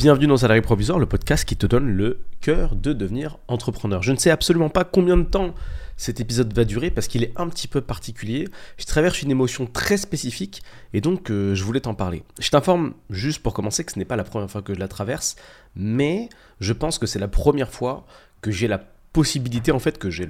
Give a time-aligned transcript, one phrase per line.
[0.00, 4.02] Bienvenue dans Salarié Provisoire, le podcast qui te donne le cœur de devenir entrepreneur.
[4.02, 5.54] Je ne sais absolument pas combien de temps
[5.98, 8.48] cet épisode va durer parce qu'il est un petit peu particulier.
[8.78, 10.62] Je traverse une émotion très spécifique
[10.94, 12.22] et donc euh, je voulais t'en parler.
[12.38, 14.88] Je t'informe juste pour commencer que ce n'est pas la première fois que je la
[14.88, 15.36] traverse,
[15.76, 18.06] mais je pense que c'est la première fois
[18.40, 18.82] que j'ai la
[19.12, 20.26] possibilité, en fait, que j'ai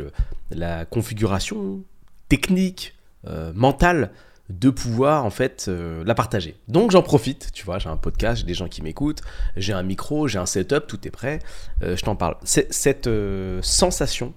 [0.51, 1.85] la configuration
[2.29, 2.97] technique,
[3.29, 4.11] euh, mentale
[4.51, 6.57] de pouvoir en fait euh, la partager.
[6.69, 9.23] Donc j'en profite, tu vois, j'ai un podcast, j'ai des gens qui m'écoutent,
[9.57, 11.39] j'ai un micro, j'ai un setup, tout est prêt,
[11.83, 12.37] euh, je t'en parle.
[12.43, 14.35] Cette euh, sensation,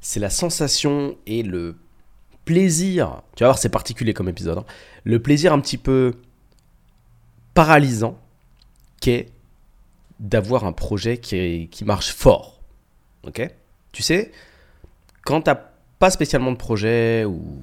[0.00, 1.76] c'est la sensation et le
[2.44, 4.64] plaisir, tu vas voir c'est particulier comme épisode, hein,
[5.04, 6.12] le plaisir un petit peu
[7.54, 8.18] paralysant
[9.00, 9.30] qu'est
[10.20, 12.60] d'avoir un projet qui, qui marche fort.
[13.26, 13.48] Ok?
[13.92, 14.32] Tu sais,
[15.24, 15.58] quand t'as
[15.98, 17.62] pas spécialement de projet ou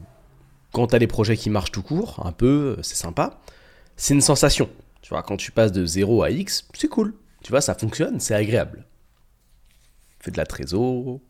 [0.76, 3.40] quand tu as des projets qui marchent tout court, un peu, c'est sympa,
[3.96, 4.70] c'est une sensation.
[5.02, 7.16] Tu vois, quand tu passes de 0 à X, c'est cool.
[7.42, 8.86] Tu vois, ça fonctionne, c'est agréable.
[10.20, 11.22] Fais de la trésor,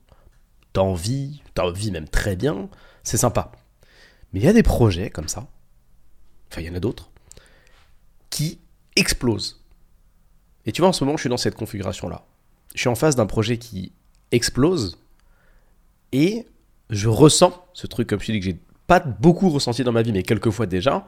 [0.74, 2.70] t'as envie, t'as envie même très bien,
[3.04, 3.52] c'est sympa.
[4.34, 5.48] Mais il y a des projets comme ça,
[6.50, 7.12] enfin il y en a d'autres,
[8.32, 8.60] qui
[8.96, 9.64] explosent.
[10.66, 12.26] Et tu vois, en ce moment, je suis dans cette configuration-là.
[12.74, 13.92] Je suis en face d'un projet qui
[14.32, 14.98] explose
[16.14, 16.48] et
[16.90, 20.12] je ressens ce truc, comme je dis, que j'ai pas beaucoup ressenti dans ma vie,
[20.12, 21.08] mais quelques fois déjà,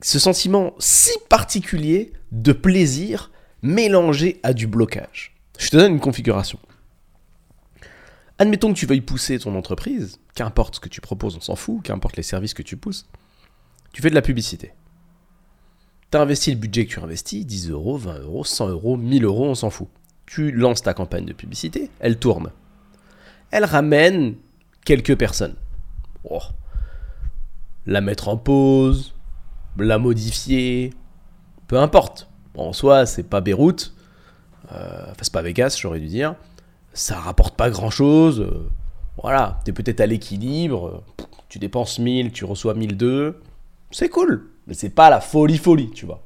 [0.00, 3.30] ce sentiment si particulier de plaisir
[3.62, 5.34] mélangé à du blocage.
[5.58, 6.58] Je te donne une configuration.
[8.38, 11.82] Admettons que tu veuilles pousser ton entreprise, qu'importe ce que tu proposes, on s'en fout,
[11.82, 13.06] qu'importe les services que tu pousses,
[13.92, 14.72] tu fais de la publicité.
[16.10, 19.46] Tu investi le budget que tu investis, 10 euros, 20 euros, 100 euros, 1000 euros,
[19.46, 19.88] on s'en fout.
[20.26, 22.50] Tu lances ta campagne de publicité, elle tourne.
[23.50, 24.34] Elle ramène
[24.84, 25.54] quelques personnes.
[26.28, 26.40] Oh.
[27.86, 29.14] La mettre en pause,
[29.76, 30.92] la modifier,
[31.66, 32.28] peu importe.
[32.56, 33.94] En soi, c'est pas Beyrouth,
[34.72, 36.36] euh, enfin c'est pas Vegas, j'aurais dû dire.
[36.92, 38.40] Ça rapporte pas grand chose.
[38.40, 38.68] Euh,
[39.20, 41.02] voilà, t'es peut-être à l'équilibre.
[41.48, 43.40] Tu dépenses 1000, tu reçois 1002.
[43.90, 46.22] C'est cool, mais c'est pas la folie folie, tu vois.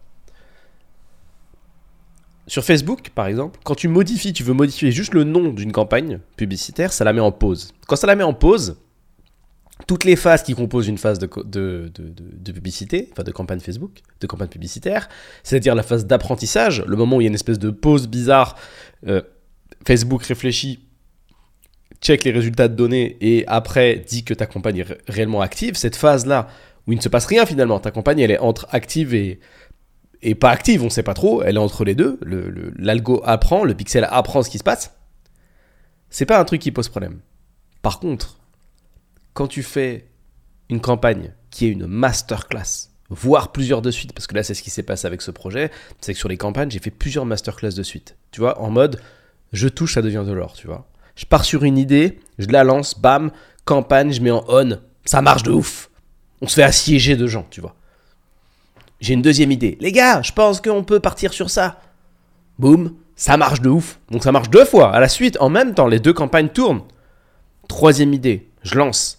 [2.47, 6.21] Sur Facebook, par exemple, quand tu modifies, tu veux modifier juste le nom d'une campagne
[6.37, 7.75] publicitaire, ça la met en pause.
[7.87, 8.79] Quand ça la met en pause,
[9.89, 11.27] toutes les phases qui composent une phase de,
[12.53, 15.09] publicité, enfin de campagne Facebook, de campagne publicitaire,
[15.43, 18.57] c'est-à-dire la phase d'apprentissage, le moment où il y a une espèce de pause bizarre,
[19.07, 19.23] euh,
[19.87, 20.81] Facebook réfléchit,
[22.03, 25.97] check les résultats de données et après dit que ta campagne est réellement active, cette
[25.97, 26.49] phase-là
[26.87, 29.41] où il ne se passe rien finalement, ta campagne elle est entre active et,
[30.21, 32.21] et pas active, on ne sait pas trop, elle est entre les deux,
[32.77, 34.95] l'algo apprend, le pixel apprend ce qui se passe,
[36.11, 37.21] c'est pas un truc qui pose problème.
[37.81, 38.39] Par contre,
[39.39, 40.09] quand tu fais
[40.69, 44.65] une campagne qui est une masterclass, voire plusieurs de suite, parce que là c'est ce
[44.65, 47.71] qui s'est passé avec ce projet, c'est que sur les campagnes j'ai fait plusieurs masterclass
[47.71, 48.17] de suite.
[48.33, 49.01] Tu vois, en mode
[49.53, 50.89] je touche, ça devient de l'or, tu vois.
[51.15, 53.31] Je pars sur une idée, je la lance, bam,
[53.65, 55.89] campagne, je mets en on, ça marche de ouf.
[56.41, 57.77] On se fait assiéger de gens, tu vois.
[59.01, 59.79] J'ai une deuxième idée.
[59.81, 61.81] Les gars, je pense qu'on peut partir sur ça.
[62.59, 64.01] Boum, ça marche de ouf.
[64.11, 66.83] Donc ça marche deux fois, à la suite, en même temps, les deux campagnes tournent.
[67.69, 69.18] Troisième idée, je lance.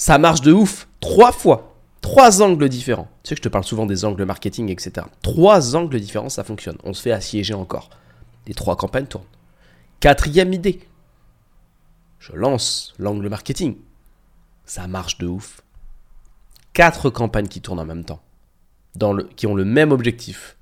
[0.00, 0.88] Ça marche de ouf.
[1.00, 1.76] Trois fois.
[2.00, 3.10] Trois angles différents.
[3.22, 5.06] Tu sais que je te parle souvent des angles marketing, etc.
[5.20, 6.78] Trois angles différents, ça fonctionne.
[6.84, 7.90] On se fait assiéger encore.
[8.46, 9.26] Les trois campagnes tournent.
[10.00, 10.80] Quatrième idée.
[12.18, 13.76] Je lance l'angle marketing.
[14.64, 15.60] Ça marche de ouf.
[16.72, 18.22] Quatre campagnes qui tournent en même temps.
[19.36, 20.56] Qui ont le même objectif.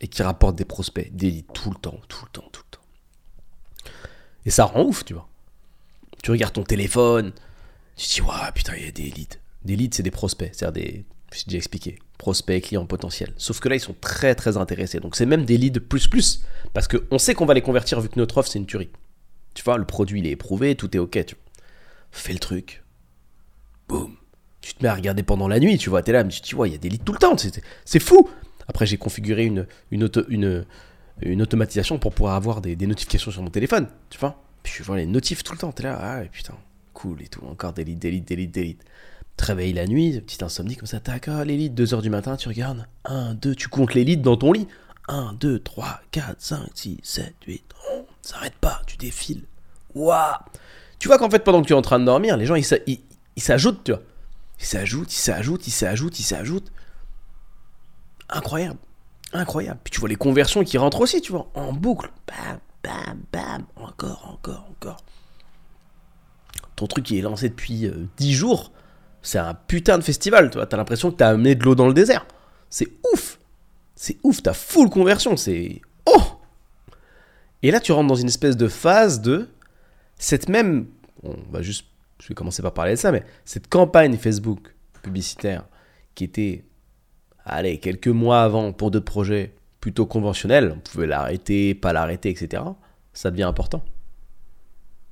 [0.00, 2.76] Et qui rapportent des prospects, des leads tout le temps, tout le temps, tout le
[2.76, 3.92] temps.
[4.44, 5.28] Et ça rend ouf, tu vois.
[6.24, 7.32] Tu regardes ton téléphone,
[7.96, 9.38] tu te dis, waouh, putain, il y a des leads.
[9.64, 11.04] Des leads, c'est des prospects, c'est-à-dire des.
[11.32, 11.98] J'ai déjà expliqué.
[12.18, 13.32] Prospects, clients potentiels.
[13.36, 15.00] Sauf que là, ils sont très très intéressés.
[15.00, 16.44] Donc c'est même des leads plus plus.
[16.74, 18.90] Parce qu'on sait qu'on va les convertir vu que notre offre, c'est une tuerie.
[19.54, 21.24] Tu vois, le produit, il est éprouvé, tout est ok.
[21.24, 21.36] Tu
[22.10, 22.82] Fais le truc.
[23.88, 24.16] Boum.
[24.60, 26.46] Tu te mets à regarder pendant la nuit, tu vois, t'es là, mais tu te
[26.46, 27.36] dis, il y a des leads tout le temps.
[27.84, 28.28] C'est fou.
[28.68, 30.64] Après, j'ai configuré une, une, une,
[31.22, 34.40] une, automatisation pour pouvoir avoir des, des, notifications sur mon téléphone, tu vois.
[34.62, 36.54] Puis je vois les notifs tout le temps, t'es là, ah putain,
[36.92, 37.44] cool et tout.
[37.46, 38.84] Encore d'élite, d'élite, d'élite, d'élite.
[39.36, 42.48] Te réveilles la nuit, petite insomnie comme ça, tac, ah, l'élite, 2h du matin, tu
[42.48, 42.86] regardes.
[43.04, 44.68] 1, 2, tu comptes l'élite dans ton lit.
[45.08, 48.04] 1, 2, 3, 4, 5, 6, 7, 8, 11.
[48.20, 49.44] S'arrête pas, tu défiles.
[49.94, 50.36] Waouh
[50.98, 52.64] Tu vois qu'en fait, pendant que tu es en train de dormir, les gens, ils
[53.36, 54.02] s'ajoutent, tu vois.
[54.60, 56.72] Ils s'ajoutent, ils s'ajoutent, ils s'ajoutent, ils s'ajoutent.
[58.28, 58.78] Incroyable.
[59.32, 59.80] Incroyable.
[59.82, 62.10] Puis tu vois les conversions qui rentrent aussi, tu vois, en boucle.
[62.28, 63.64] Bam, bam, bam.
[63.76, 64.98] Encore, encore, encore
[66.76, 68.72] ton truc qui est lancé depuis 10 euh, jours,
[69.22, 70.66] c'est un putain de festival, tu vois.
[70.66, 72.26] T'as l'impression que t'as amené de l'eau dans le désert.
[72.70, 73.38] C'est ouf.
[73.94, 75.80] c'est ouf, t'as full conversion, c'est...
[76.06, 76.22] Oh
[77.62, 79.48] Et là, tu rentres dans une espèce de phase de
[80.16, 80.86] cette même...
[81.22, 81.86] On va juste...
[82.20, 85.64] Je vais commencer par parler de ça, mais cette campagne Facebook publicitaire
[86.14, 86.64] qui était,
[87.44, 92.62] allez, quelques mois avant pour d'autres projets plutôt conventionnels, on pouvait l'arrêter, pas l'arrêter, etc.,
[93.12, 93.84] ça devient important.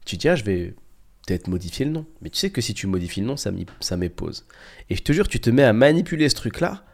[0.07, 0.75] Tu dis, ah, je vais
[1.27, 2.07] peut-être modifier le nom.
[2.23, 3.51] Mais tu sais que si tu modifies le nom, ça,
[3.81, 4.47] ça m'épose.
[4.89, 6.85] Et je te jure, tu te mets à manipuler ce truc-là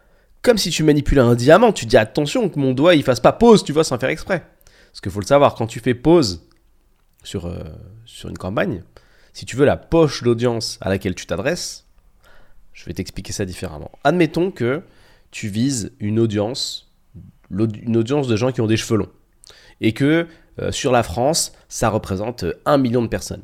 [0.47, 1.73] comme si tu manipulais un diamant.
[1.73, 4.47] Tu dis, attention que mon doigt, il fasse pas pause, tu vois, sans faire exprès.
[4.93, 6.47] Parce qu'il faut le savoir, quand tu fais pause
[7.25, 7.65] sur, euh,
[8.05, 8.85] sur une campagne,
[9.33, 11.85] si tu veux la poche d'audience à laquelle tu t'adresses,
[12.73, 13.91] je vais t'expliquer ça différemment.
[14.05, 14.83] Admettons que
[15.33, 16.93] tu vises une audience,
[17.51, 19.13] une audience de gens qui ont des cheveux longs,
[19.81, 20.29] et que
[20.61, 23.43] euh, sur la France, ça représente un million de personnes.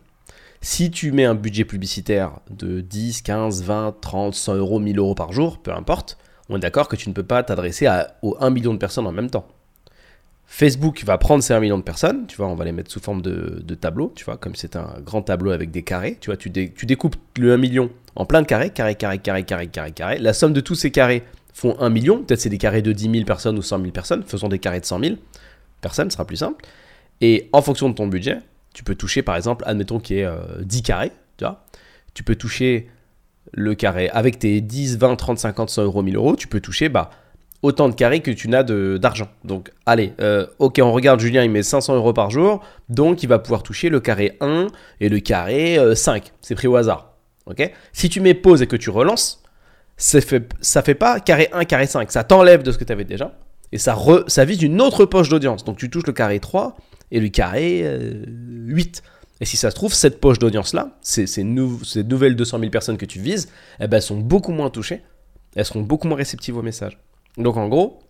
[0.64, 5.17] Si tu mets un budget publicitaire de 10, 15, 20, 30, 100 euros, 1000 euros
[5.17, 6.19] par jour, peu importe,
[6.49, 7.88] on est d'accord que tu ne peux pas t'adresser
[8.23, 9.49] aux 1 million de personnes en même temps.
[10.47, 13.00] Facebook va prendre ces 1 million de personnes, tu vois, on va les mettre sous
[13.00, 16.37] forme de, tableau, tu vois, comme c'est un grand tableau avec des carrés, tu vois,
[16.37, 19.91] tu, tu découpes le 1 million en plein de carrés, carré, carré, carré, carré, carré,
[19.91, 20.19] carré.
[20.19, 23.11] La somme de tous ces carrés font 1 million, peut-être c'est des carrés de 10
[23.11, 25.14] 000 personnes ou 100 000 personnes, faisons des carrés de 100 000
[25.81, 26.64] personnes, ce sera plus simple.
[27.20, 28.38] Et en fonction de ton budget,
[28.73, 30.29] tu peux toucher par exemple, admettons qu'il y ait
[30.61, 31.65] 10 euh, carrés, tu vois,
[32.15, 32.89] tu peux toucher
[33.53, 36.89] le carré avec tes 10, 20, 30, 50, 100 euros, 1000 euros, tu peux toucher
[36.89, 37.11] bah,
[37.63, 39.29] autant de carrés que tu n'as d'argent.
[39.45, 43.29] Donc, allez, euh, ok, on regarde, Julien, il met 500 euros par jour, donc il
[43.29, 44.69] va pouvoir toucher le carré 1
[45.01, 46.27] et le carré 5.
[46.27, 47.15] Euh, C'est pris au hasard.
[47.47, 49.43] ok si tu mets pause et que tu relances,
[49.97, 52.11] ça fait, ça fait pas carré 1, carré 5.
[52.11, 53.33] Ça t'enlève de ce que tu avais déjà
[53.73, 53.97] et ça,
[54.27, 55.65] ça vise une autre poche d'audience.
[55.65, 56.77] Donc, tu touches le carré 3
[57.12, 57.85] et le carré
[58.67, 59.03] 8.
[59.05, 59.09] Euh,
[59.41, 63.06] et si ça se trouve, cette poche d'audience-là, ces, ces, nouvelles 200 000 personnes que
[63.06, 63.49] tu vises,
[63.81, 65.03] eh ben, elles sont beaucoup moins touchées,
[65.55, 66.99] elles seront beaucoup moins réceptives au message.
[67.37, 68.00] Donc en gros,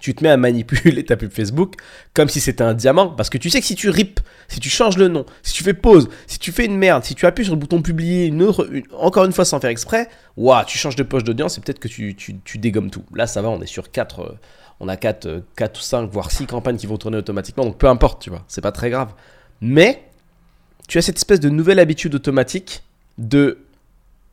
[0.00, 1.76] tu te mets à manipuler ta pub Facebook
[2.12, 3.08] comme si c'était un diamant.
[3.08, 5.62] Parce que tu sais que si tu rip, si tu changes le nom, si tu
[5.62, 8.42] fais pause, si tu fais une merde, si tu appuies sur le bouton publier une
[8.42, 11.78] autre, encore une fois sans faire exprès, waouh, tu changes de poche d'audience et peut-être
[11.78, 13.04] que tu, tu, dégommes tout.
[13.14, 14.32] Là, ça va, on est sur 4, euh,
[14.82, 17.64] on a 4, 4 ou 5, voire 6 campagnes qui vont tourner automatiquement.
[17.64, 19.14] Donc peu importe, tu vois, c'est pas très grave.
[19.60, 20.10] Mais
[20.88, 22.82] tu as cette espèce de nouvelle habitude automatique
[23.16, 23.58] de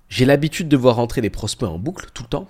[0.09, 2.47] j'ai l'habitude de voir rentrer des prospects en boucle tout le temps.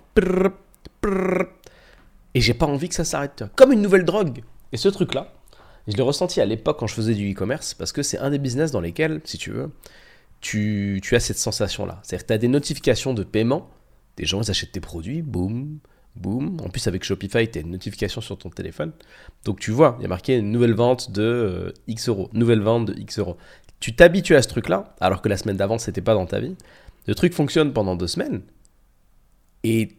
[2.34, 3.44] et j'ai pas envie que ça s'arrête.
[3.56, 4.44] Comme une nouvelle drogue.
[4.72, 5.34] Et ce truc-là,
[5.90, 8.40] je l'ai ressenti à l'époque quand je faisais du e-commerce, parce que c'est un des
[8.40, 9.72] business dans lesquels, si tu veux,
[10.40, 12.00] tu, tu as cette sensation-là.
[12.04, 13.70] C'est-à-dire que tu as des notifications de paiement,
[14.16, 15.80] des gens ils achètent tes produits, boum,
[16.16, 16.58] boum.
[16.64, 18.92] En plus, avec Shopify, tu as une notification sur ton téléphone.
[19.46, 22.62] Donc tu vois, il y a marqué une nouvelle vente de euh, X euros, nouvelle
[22.62, 23.38] vente de X euros
[23.80, 26.56] tu t'habitues à ce truc-là, alors que la semaine d'avant, c'était pas dans ta vie.
[27.08, 28.42] Le truc fonctionne pendant deux semaines.
[29.64, 29.90] Et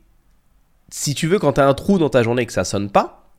[0.90, 2.90] si tu veux, quand tu as un trou dans ta journée et que ça sonne
[2.90, 3.30] pas,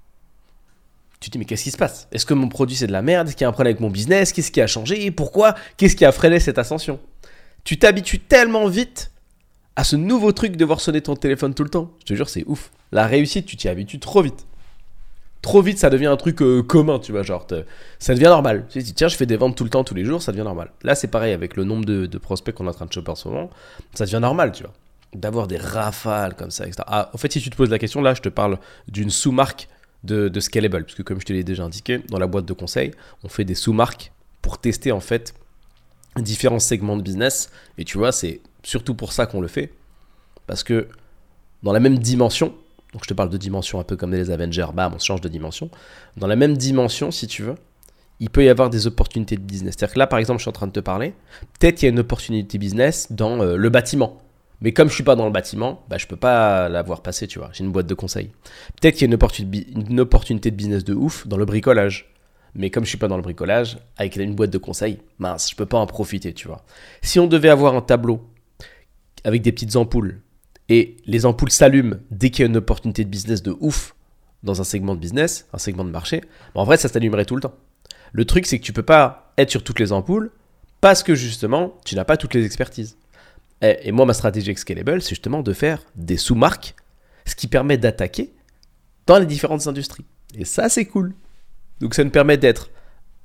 [1.20, 2.08] tu te dis mais qu'est-ce qui se passe?
[2.12, 3.28] Est-ce que mon produit c'est de la merde?
[3.28, 4.34] Est-ce qu'il y a un problème avec mon business?
[4.34, 5.12] Qu'est-ce qui a changé?
[5.12, 5.54] Pourquoi?
[5.78, 7.00] Qu'est-ce qui a freiné cette ascension?
[7.64, 9.11] Tu t'habitues tellement vite
[9.76, 11.92] à ce nouveau truc de voir sonner ton téléphone tout le temps.
[12.00, 12.72] Je te jure, c'est ouf.
[12.92, 14.46] La réussite, tu t'y habitues trop vite
[15.42, 17.48] trop vite, ça devient un truc euh, commun, tu vois, genre,
[18.00, 18.66] ça devient normal.
[18.70, 20.44] Tu dis, tiens, je fais des ventes tout le temps, tous les jours, ça devient
[20.44, 20.72] normal.
[20.84, 23.16] Là, c'est pareil avec le nombre de, prospects qu'on est en train de choper en
[23.16, 23.50] ce moment,
[23.94, 24.74] ça devient normal, tu vois.
[25.14, 26.84] D'avoir des rafales comme ça, etc.
[26.88, 29.68] Ah, en fait, si tu te poses la question, là, je te parle d'une sous-marque
[30.04, 32.92] de, de Scalable, puisque comme je te l'ai déjà indiqué, dans la boîte de conseil,
[33.24, 35.34] on fait des sous-marques pour tester, en fait,
[36.18, 37.50] différents segments de business.
[37.78, 39.74] Et tu vois, c'est surtout pour ça qu'on le fait.
[40.48, 40.88] Parce que
[41.64, 42.54] dans la même dimension,
[42.94, 45.30] donc je te parle de dimension un peu comme les Avengers, bam, on change de
[45.30, 45.70] dimension.
[46.18, 47.56] Dans la même dimension, si tu veux,
[48.20, 49.76] il peut y avoir des opportunités de business.
[49.78, 51.14] C'est-à-dire que là, par exemple, je suis en train de te parler,
[51.60, 54.22] peut-être qu'il y a une opportunité business dans euh, le bâtiment.
[54.62, 57.26] Mais comme je suis pas dans le bâtiment, bah, je peux pas la voir passer,
[57.26, 57.50] tu vois.
[57.52, 58.30] J'ai une boîte de conseils.
[58.80, 62.14] Peut-être qu'il y a une, une opportunité de business de ouf dans le bricolage.
[62.54, 65.56] Mais comme je suis pas dans le bricolage, avec une boîte de conseils, mince, je
[65.56, 66.64] peux pas en profiter, tu vois.
[67.02, 68.22] Si on devait avoir un tableau
[69.24, 70.22] avec des petites ampoules
[70.70, 73.96] et les ampoules s'allument dès qu'il y a une opportunité de business de ouf
[74.44, 76.22] dans un segment de business, un segment de marché,
[76.56, 77.56] en vrai, ça s'allumerait tout le temps.
[78.14, 80.32] Le truc, c'est que tu peux pas être sur toutes les ampoules
[80.80, 82.98] parce que justement, tu n'as pas toutes les expertises.
[83.62, 86.76] Et, moi, ma stratégie Scalable, c'est justement de faire des sous-marques,
[87.26, 88.34] ce qui permet d'attaquer
[89.06, 90.06] dans les différentes industries.
[90.36, 91.14] Et ça, c'est cool.
[91.80, 92.72] Donc, ça nous permet d'être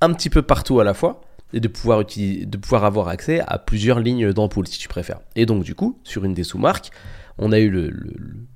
[0.03, 1.23] un petit peu partout à la fois
[1.53, 5.21] et de pouvoir, utiliser, de pouvoir avoir accès à plusieurs lignes d'ampoules, si tu préfères.
[5.37, 6.91] Et donc, du coup, sur une des sous-marques,
[7.39, 7.93] on a eu le,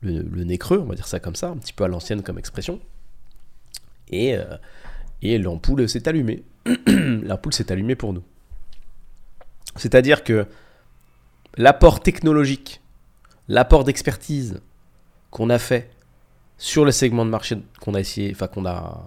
[0.03, 2.81] nez creux, on va dire ça comme ça, un petit peu à l'ancienne comme expression.
[4.09, 4.57] Et, euh,
[5.23, 6.43] et l'ampoule s'est allumée.
[6.87, 8.23] l'ampoule s'est allumée pour nous.
[9.77, 10.47] C'est-à-dire que
[11.57, 12.81] l'apport technologique,
[13.49, 14.61] l'apport d'expertise
[15.31, 15.91] qu'on a fait
[16.59, 19.05] sur le segment de marché qu'on a essayé, enfin qu'on a,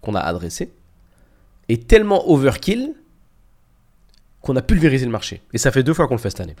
[0.00, 0.72] qu'on a adressé,
[1.68, 2.94] est tellement overkill
[4.42, 5.40] qu'on a pulvérisé le marché.
[5.52, 6.56] Et ça fait deux fois qu'on le fait cette année.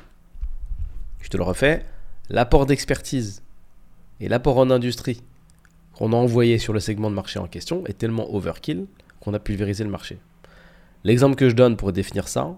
[1.20, 1.84] Je te le refais.
[2.30, 3.42] L'apport d'expertise
[4.20, 5.22] et l'apport en industrie
[5.92, 8.86] qu'on a envoyé sur le segment de marché en question est tellement overkill
[9.20, 10.18] qu'on a pulvérisé le marché.
[11.04, 12.56] L'exemple que je donne pour définir ça,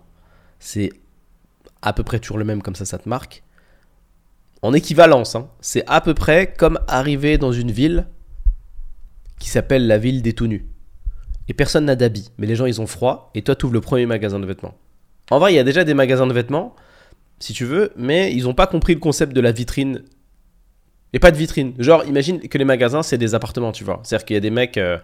[0.59, 0.93] c'est
[1.83, 3.43] à peu près toujours le même, comme ça ça te marque.
[4.63, 8.07] En équivalence, hein, c'est à peu près comme arriver dans une ville
[9.39, 10.67] qui s'appelle la ville des tout nus.
[11.49, 13.81] Et personne n'a d'habits, mais les gens ils ont froid, et toi tu ouvres le
[13.81, 14.75] premier magasin de vêtements.
[15.31, 16.75] En vrai, il y a déjà des magasins de vêtements,
[17.39, 20.03] si tu veux, mais ils n'ont pas compris le concept de la vitrine.
[21.13, 21.75] Et pas de vitrine.
[21.79, 24.01] Genre, imagine que les magasins, c'est des appartements, tu vois.
[24.03, 24.79] C'est-à-dire qu'il y a des mecs.
[24.79, 24.99] Euh,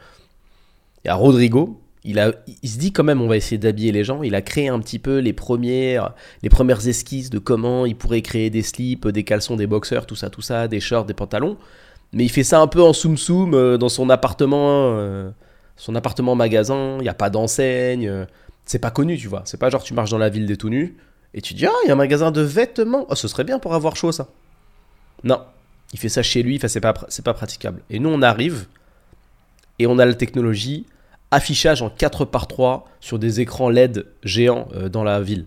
[1.04, 3.92] il y a Rodrigo, il, a, il se dit quand même on va essayer d'habiller
[3.92, 4.22] les gens.
[4.22, 8.22] Il a créé un petit peu les premières, les premières esquisses de comment il pourrait
[8.22, 11.56] créer des slips, des caleçons, des boxers, tout ça, tout ça, des shorts, des pantalons.
[12.12, 15.30] Mais il fait ça un peu en soum soum euh, dans son appartement, euh,
[15.76, 16.96] son appartement magasin.
[16.98, 18.26] Il n'y a pas d'enseigne.
[18.70, 19.42] C'est pas connu, tu vois.
[19.46, 20.96] C'est pas genre tu marches dans la ville des tout nus
[21.34, 23.04] et tu dis ah il y a un magasin de vêtements.
[23.08, 24.28] Oh, ce serait bien pour avoir chaud ça.
[25.24, 25.42] Non,
[25.92, 26.54] il fait ça chez lui.
[26.54, 26.80] Enfin c'est
[27.24, 27.82] pas praticable.
[27.90, 28.66] Et nous on arrive
[29.80, 30.86] et on a la technologie
[31.32, 35.46] affichage en 4 par 3 sur des écrans LED géants euh, dans la ville.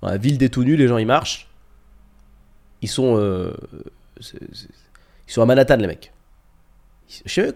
[0.00, 1.48] Dans la ville des tout les gens ils marchent.
[2.80, 3.52] Ils sont, euh,
[5.36, 6.12] à Manhattan, les mecs.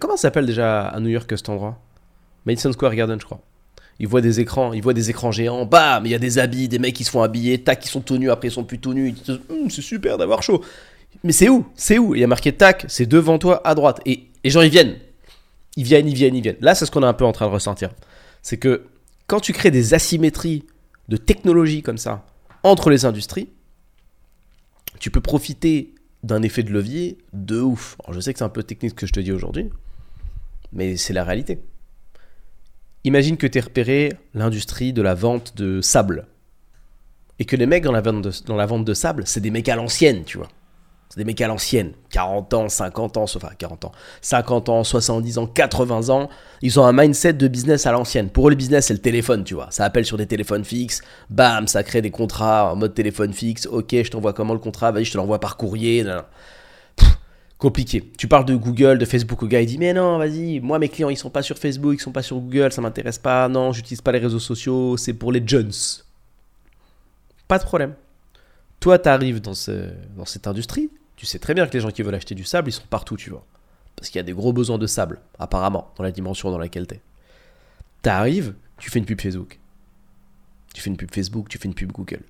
[0.01, 1.79] Comment ça s'appelle déjà à New York cet endroit?
[2.45, 3.39] Madison Square Garden, je crois.
[3.99, 5.65] Ils voient des écrans, ils voient des écrans géants.
[5.65, 8.01] Bam, il y a des habits, des mecs qui se font habiller, tac, ils sont
[8.01, 9.13] tout nus, après ils sont plus tout nus.
[9.49, 10.63] Hum, c'est super d'avoir chaud.
[11.23, 11.65] Mais c'est où?
[11.75, 12.15] C'est où?
[12.15, 14.01] Il y a marqué tac, c'est devant toi à droite.
[14.05, 14.95] Et les gens ils viennent
[15.75, 16.57] ils viennent, ils viennent, ils viennent.
[16.61, 17.91] Là, c'est ce qu'on est un peu en train de ressentir.
[18.41, 18.85] C'est que
[19.27, 20.65] quand tu crées des asymétries
[21.09, 22.25] de technologie comme ça
[22.63, 23.49] entre les industries,
[24.99, 27.97] tu peux profiter d'un effet de levier de ouf.
[28.03, 29.69] Alors, je sais que c'est un peu technique ce que je te dis aujourd'hui,
[30.71, 31.59] mais c'est la réalité.
[33.05, 36.27] Imagine que tu es repéré l'industrie de la vente de sable.
[37.39, 39.51] Et que les mecs dans la vente de, dans la vente de sable, c'est des
[39.51, 40.47] mecs à l'ancienne, tu vois.
[41.09, 43.91] C'est des mecs à l'ancienne, 40 ans, 50 ans, enfin 40 ans,
[44.21, 46.29] 50 ans, 70 ans, 80 ans.
[46.61, 48.29] Ils ont un mindset de business à l'ancienne.
[48.29, 49.67] Pour eux, le business, c'est le téléphone, tu vois.
[49.69, 53.67] Ça appelle sur des téléphones fixes, bam, ça crée des contrats en mode téléphone fixe.
[53.67, 54.91] Ok, je t'envoie comment le contrat?
[54.91, 56.03] Vas-y, je te l'envoie par courrier.
[57.57, 58.11] Compliqué.
[58.17, 60.89] Tu parles de Google, de Facebook, au gars il dit mais non, vas-y, moi mes
[60.89, 63.47] clients ils sont pas sur Facebook, ils sont pas sur Google, ça m'intéresse pas.
[63.47, 65.71] Non, j'utilise pas les réseaux sociaux, c'est pour les jeunes.
[67.47, 67.93] Pas de problème.
[68.79, 69.53] Toi, tu arrives dans,
[70.17, 72.69] dans cette industrie, tu sais très bien que les gens qui veulent acheter du sable,
[72.69, 73.45] ils sont partout, tu vois.
[73.95, 76.87] Parce qu'il y a des gros besoins de sable, apparemment, dans la dimension dans laquelle
[76.87, 77.01] t'es.
[78.01, 79.59] T'arrives, tu fais une pub Facebook.
[80.73, 82.23] Tu fais une pub Facebook, tu fais une pub Google.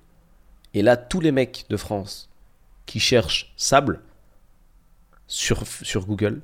[0.74, 2.28] Et là, tous les mecs de France
[2.86, 4.00] qui cherchent sable
[5.26, 5.64] sur,
[6.06, 6.42] Google,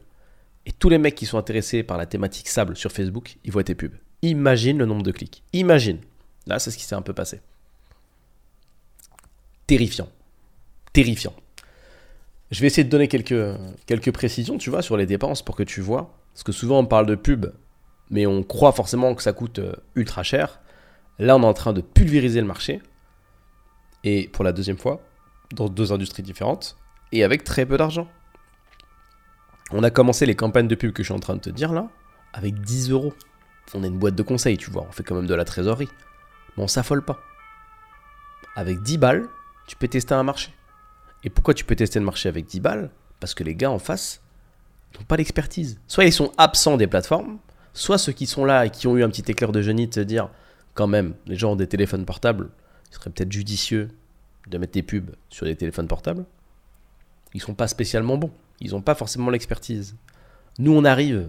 [0.67, 3.65] et tous les mecs qui sont intéressés par la thématique sable sur Facebook, ils voient
[3.65, 3.95] tes pubs.
[4.23, 5.43] Imagine le nombre de clics.
[5.53, 5.99] Imagine.
[6.47, 7.41] Là, c'est ce qui s'est un peu passé.
[9.67, 10.09] Terrifiant.
[10.93, 11.35] Terrifiant.
[12.51, 13.57] Je vais essayer de donner quelques,
[13.87, 16.19] quelques précisions, tu vois, sur les dépenses pour que tu vois.
[16.35, 17.47] Parce que souvent on parle de pub,
[18.11, 20.61] mais on croit forcément que ça coûte euh, ultra cher.
[21.19, 22.81] Là, on est en train de pulvériser le marché.
[24.05, 25.01] Et pour la deuxième fois,
[25.55, 26.77] dans deux industries différentes,
[27.13, 28.09] et avec très peu d'argent.
[29.73, 31.73] On a commencé les campagnes de pub que je suis en train de te dire
[31.73, 31.89] là,
[32.33, 33.15] avec 10 euros.
[33.75, 35.89] On est une boîte de conseils, tu vois, on fait quand même de la trésorerie.
[36.57, 37.21] Mais on s'affole pas.
[38.57, 39.29] Avec 10 balles,
[39.69, 40.53] tu peux tester un marché.
[41.23, 42.91] Et pourquoi tu peux tester le marché avec 10 balles?
[43.21, 44.23] Parce que les gars en face
[44.99, 45.79] n'ont pas l'expertise.
[45.87, 47.39] Soit ils sont absents des plateformes,
[47.73, 50.03] soit ceux qui sont là et qui ont eu un petit éclair de génie de
[50.03, 50.31] dire
[50.75, 52.51] quand même, les gens ont des téléphones portables,
[52.91, 53.89] il serait peut-être judicieux
[54.49, 56.25] de mettre des pubs sur des téléphones portables.
[57.35, 58.33] Ils sont pas spécialement bons.
[58.61, 59.97] Ils n'ont pas forcément l'expertise.
[60.59, 61.29] Nous, on arrive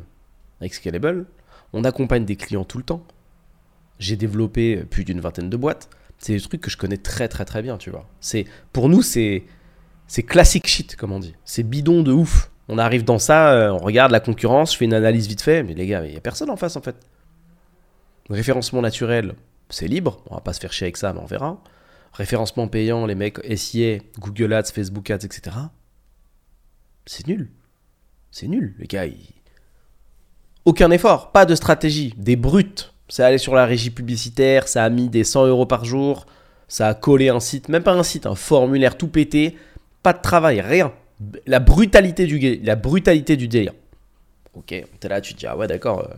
[0.59, 1.25] avec Scalable,
[1.73, 3.03] on accompagne des clients tout le temps.
[4.00, 5.89] J'ai développé plus d'une vingtaine de boîtes.
[6.17, 8.07] C'est des trucs que je connais très très très bien, tu vois.
[8.19, 9.43] C'est pour nous c'est
[10.07, 11.35] c'est classique shit, comme on dit.
[11.45, 12.51] C'est bidon de ouf.
[12.67, 15.63] On arrive dans ça, euh, on regarde la concurrence, je fais une analyse vite fait,
[15.63, 16.95] mais les gars, il n'y a personne en face en fait.
[18.29, 19.35] Référencement naturel,
[19.69, 21.61] c'est libre, on va pas se faire chier avec ça, mais on verra.
[22.13, 25.55] Référencement payant, les mecs SIA, Google Ads, Facebook Ads, etc.
[27.05, 27.50] C'est nul.
[28.31, 29.05] C'est nul, les gars.
[30.65, 32.93] Aucun effort, pas de stratégie, des brutes.
[33.10, 36.25] C'est allé sur la régie publicitaire, ça a mis des 100 euros par jour,
[36.67, 39.58] ça a collé un site, même pas un site, un formulaire tout pété
[40.03, 40.93] pas de travail, rien.
[41.46, 43.74] La brutalité du, la brutalité du délire.
[44.53, 46.15] Ok, t'es là, tu te dis, ah ouais, d'accord, il euh,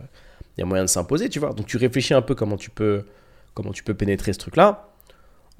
[0.58, 1.52] y a moyen de s'imposer, tu vois.
[1.52, 3.04] Donc tu réfléchis un peu comment tu peux,
[3.52, 4.88] comment tu peux pénétrer ce truc-là.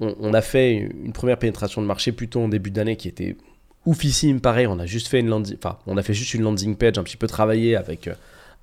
[0.01, 3.37] On, a fait une première pénétration de marché plutôt en début d'année qui était
[3.85, 6.75] oufissime, pareil, on a juste fait une landing, enfin, on a fait juste une landing
[6.75, 8.15] page un petit peu travaillée avec euh,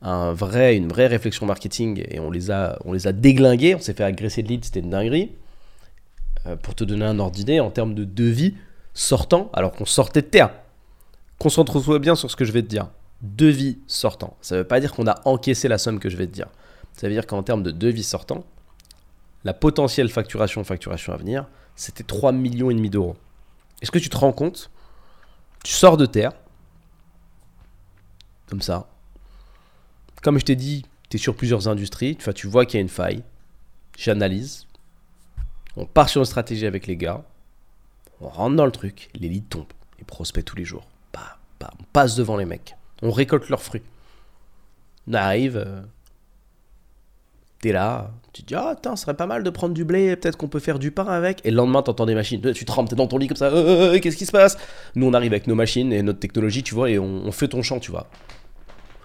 [0.03, 3.81] un vrai, une vraie réflexion marketing et on les a, on les a déglingués, on
[3.81, 5.33] s'est fait agresser de leads, c'était une dinguerie.
[6.47, 8.55] Euh, pour te donner un ordre d'idée, en termes de devis
[8.95, 10.51] sortant, alors qu'on sortait de terre.
[11.39, 12.89] Concentre-toi bien sur ce que je vais te dire.
[13.23, 14.37] Devis sortant.
[14.41, 16.49] Ça ne veut pas dire qu'on a encaissé la somme que je vais te dire.
[16.95, 18.45] Ça veut dire qu'en termes de devis sortant,
[19.45, 23.17] la potentielle facturation, facturation à venir, c'était 3 millions et demi d'euros.
[23.81, 24.71] Est-ce que tu te rends compte
[25.65, 26.33] Tu sors de terre,
[28.47, 28.89] comme ça.
[30.23, 32.89] Comme je t'ai dit, tu es sur plusieurs industries, tu vois qu'il y a une
[32.89, 33.23] faille.
[33.97, 34.67] J'analyse.
[35.77, 37.25] On part sur une stratégie avec les gars.
[38.21, 39.73] On rentre dans le truc, les leads tombent.
[39.99, 40.87] Les prospects tous les jours.
[41.13, 42.77] Bah, bah, on passe devant les mecs.
[43.03, 43.83] On récolte leurs fruits.
[45.09, 45.83] On arrive, euh,
[47.63, 50.17] T'es là, tu te dis, ah, attends, ce serait pas mal de prendre du blé,
[50.17, 51.41] peut-être qu'on peut faire du pain avec.
[51.45, 52.41] Et le lendemain, t'entends des machines.
[52.53, 54.59] Tu trembles, t'es dans ton lit comme ça, euh, euh, euh, qu'est-ce qui se passe?
[54.97, 57.63] Nous, on arrive avec nos machines et notre technologie, tu vois, et on, fait ton
[57.63, 58.09] champ, tu vois.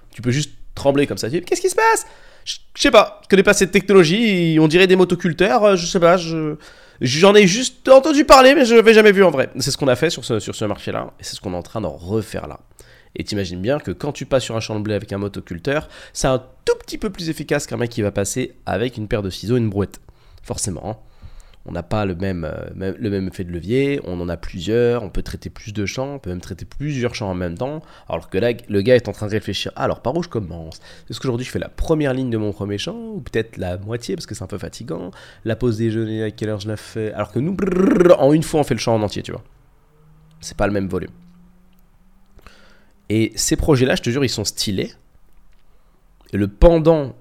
[0.10, 1.30] Tu peux juste trembler comme ça.
[1.30, 2.08] Qu'est-ce qui se passe?
[2.46, 6.18] Je sais pas, je connais pas cette technologie, on dirait des motoculteurs, je sais pas,
[6.18, 6.56] je.
[7.00, 9.52] J'en ai juste entendu parler, mais je l'avais jamais vu en vrai.
[9.60, 11.58] C'est ce qu'on a fait sur ce, sur ce marché-là, et c'est ce qu'on est
[11.58, 12.60] en train d'en refaire là.
[13.18, 15.90] Et t'imagines bien que quand tu passes sur un champ de blé avec un motoculteur,
[16.14, 19.24] c'est un tout petit peu plus efficace qu'un mec qui va passer avec une paire
[19.24, 20.00] de ciseaux et une brouette.
[20.44, 21.04] Forcément.
[21.66, 25.24] On n'a pas le même, euh, effet de levier, on en a plusieurs, on peut
[25.24, 28.38] traiter plus de champs, on peut même traiter plusieurs champs en même temps, alors que
[28.38, 30.80] là, le gars est en train de réfléchir, ah, alors par où je commence?
[31.10, 34.16] Est-ce qu'aujourd'hui je fais la première ligne de mon premier champ, ou peut-être la moitié,
[34.16, 35.12] parce que c'est un peu fatigant,
[35.44, 37.58] la pause déjeuner, à quelle heure je la fais Alors que nous,
[38.18, 39.44] en une fois, on fait le champ en entier, tu vois?
[40.40, 41.12] C'est pas le même volume.
[43.10, 44.94] Et ces projets-là, je te jure, ils sont stylés.
[46.34, 47.16] Et le pendant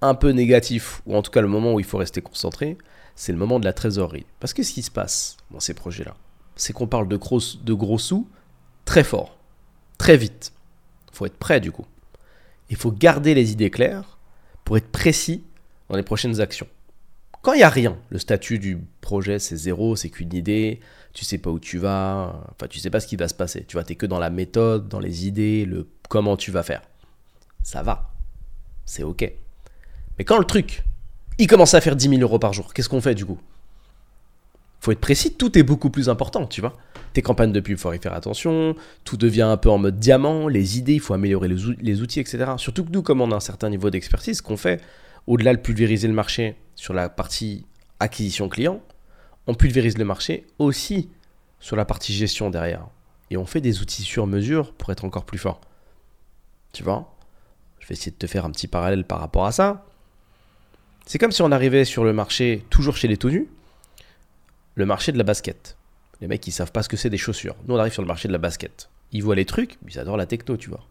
[0.00, 2.78] un peu négatif, ou en tout cas le moment où il faut rester concentré,
[3.16, 4.26] c'est le moment de la trésorerie.
[4.38, 6.14] Parce que ce qui se passe dans ces projets-là,
[6.54, 8.28] c'est qu'on parle de gros, de gros sous
[8.84, 9.36] très fort,
[9.98, 10.52] très vite.
[11.10, 11.86] Il faut être prêt du coup.
[12.70, 14.18] Il faut garder les idées claires
[14.64, 15.42] pour être précis
[15.88, 16.68] dans les prochaines actions.
[17.48, 20.80] Quand il n'y a rien, le statut du projet c'est zéro, c'est qu'une idée,
[21.14, 23.64] tu sais pas où tu vas, enfin tu sais pas ce qui va se passer.
[23.66, 26.82] Tu vois, es que dans la méthode, dans les idées, le comment tu vas faire.
[27.62, 28.10] Ça va,
[28.84, 29.32] c'est ok.
[30.18, 30.84] Mais quand le truc,
[31.38, 33.38] il commence à faire 10 000 euros par jour, qu'est-ce qu'on fait du coup?
[34.80, 36.76] Faut être précis, tout est beaucoup plus important, tu vois.
[37.14, 40.48] Tes campagnes de pub, faut y faire attention, tout devient un peu en mode diamant,
[40.48, 42.44] les idées, il faut améliorer les outils, etc.
[42.58, 44.82] Surtout que nous, comme on a un certain niveau d'expertise, qu'on fait,
[45.28, 47.66] au-delà de pulvériser le marché sur la partie
[48.00, 48.80] acquisition client,
[49.46, 51.10] on pulvérise le marché aussi
[51.60, 52.88] sur la partie gestion derrière.
[53.30, 55.60] Et on fait des outils sur mesure pour être encore plus fort.
[56.72, 57.14] Tu vois?
[57.78, 59.84] Je vais essayer de te faire un petit parallèle par rapport à ça.
[61.04, 63.48] C'est comme si on arrivait sur le marché, toujours chez les tenus,
[64.76, 65.76] le marché de la basket.
[66.22, 67.56] Les mecs, ils savent pas ce que c'est des chaussures.
[67.66, 68.88] Nous, on arrive sur le marché de la basket.
[69.12, 70.86] Ils voient les trucs, ils adorent la techno, tu vois.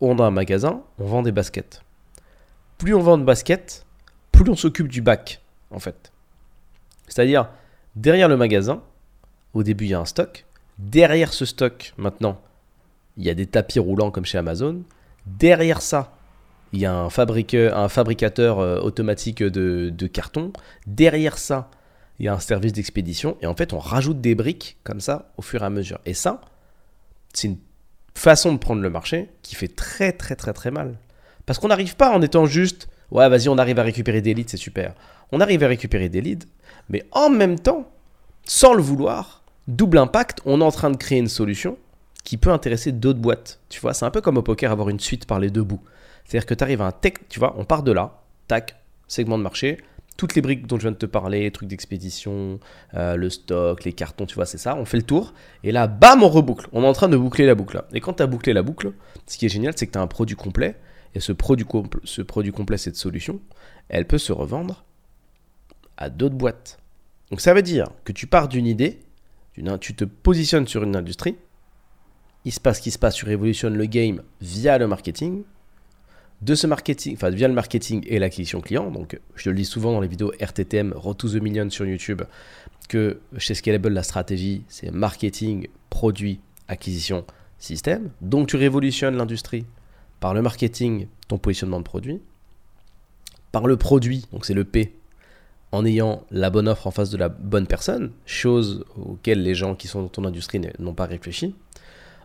[0.00, 1.82] On a un magasin, on vend des baskets
[2.78, 3.84] plus on vend de baskets,
[4.32, 6.12] plus on s'occupe du bac, en fait.
[7.08, 7.48] C'est-à-dire,
[7.96, 8.82] derrière le magasin,
[9.54, 10.46] au début, il y a un stock.
[10.78, 12.40] Derrière ce stock, maintenant,
[13.16, 14.82] il y a des tapis roulants comme chez Amazon.
[15.26, 16.16] Derrière ça,
[16.72, 20.52] il y a un, un fabricateur euh, automatique de, de carton.
[20.86, 21.70] Derrière ça,
[22.18, 23.36] il y a un service d'expédition.
[23.40, 25.98] Et en fait, on rajoute des briques comme ça au fur et à mesure.
[26.04, 26.40] Et ça,
[27.32, 27.58] c'est une
[28.14, 30.98] façon de prendre le marché qui fait très très très très mal.
[31.48, 34.50] Parce qu'on n'arrive pas en étant juste, ouais, vas-y, on arrive à récupérer des leads,
[34.50, 34.92] c'est super.
[35.32, 36.46] On arrive à récupérer des leads,
[36.90, 37.90] mais en même temps,
[38.44, 41.78] sans le vouloir, double impact, on est en train de créer une solution
[42.22, 43.60] qui peut intéresser d'autres boîtes.
[43.70, 45.80] Tu vois, c'est un peu comme au poker, avoir une suite par les deux bouts.
[46.26, 49.38] C'est-à-dire que tu arrives à un tech, tu vois, on part de là, tac, segment
[49.38, 49.78] de marché,
[50.18, 52.60] toutes les briques dont je viens de te parler, trucs d'expédition,
[52.92, 54.76] euh, le stock, les cartons, tu vois, c'est ça.
[54.76, 55.32] On fait le tour.
[55.64, 56.68] Et là, bam, on reboucle.
[56.72, 57.82] On est en train de boucler la boucle.
[57.94, 58.92] Et quand tu as bouclé la boucle,
[59.26, 60.76] ce qui est génial, c'est que tu as un produit complet
[61.14, 61.66] et ce produit,
[62.04, 63.40] ce produit complet, cette solution,
[63.88, 64.84] elle peut se revendre
[65.96, 66.78] à d'autres boîtes.
[67.30, 69.00] Donc ça veut dire que tu pars d'une idée,
[69.80, 71.36] tu te positionnes sur une industrie,
[72.44, 75.42] il se passe ce qui se passe, tu révolutionnes le game via le marketing,
[76.40, 78.90] de ce marketing, enfin via le marketing et l'acquisition client.
[78.90, 82.22] Donc je le dis souvent dans les vidéos RTTM, Road the Million sur YouTube,
[82.88, 87.24] que chez Scalable, la stratégie, c'est marketing, produit, acquisition,
[87.58, 88.10] système.
[88.20, 89.66] Donc tu révolutionnes l'industrie
[90.20, 92.20] par le marketing, ton positionnement de produit,
[93.52, 94.94] par le produit, donc c'est le P,
[95.72, 99.74] en ayant la bonne offre en face de la bonne personne, chose auxquelles les gens
[99.74, 101.54] qui sont dans ton industrie n'ont pas réfléchi.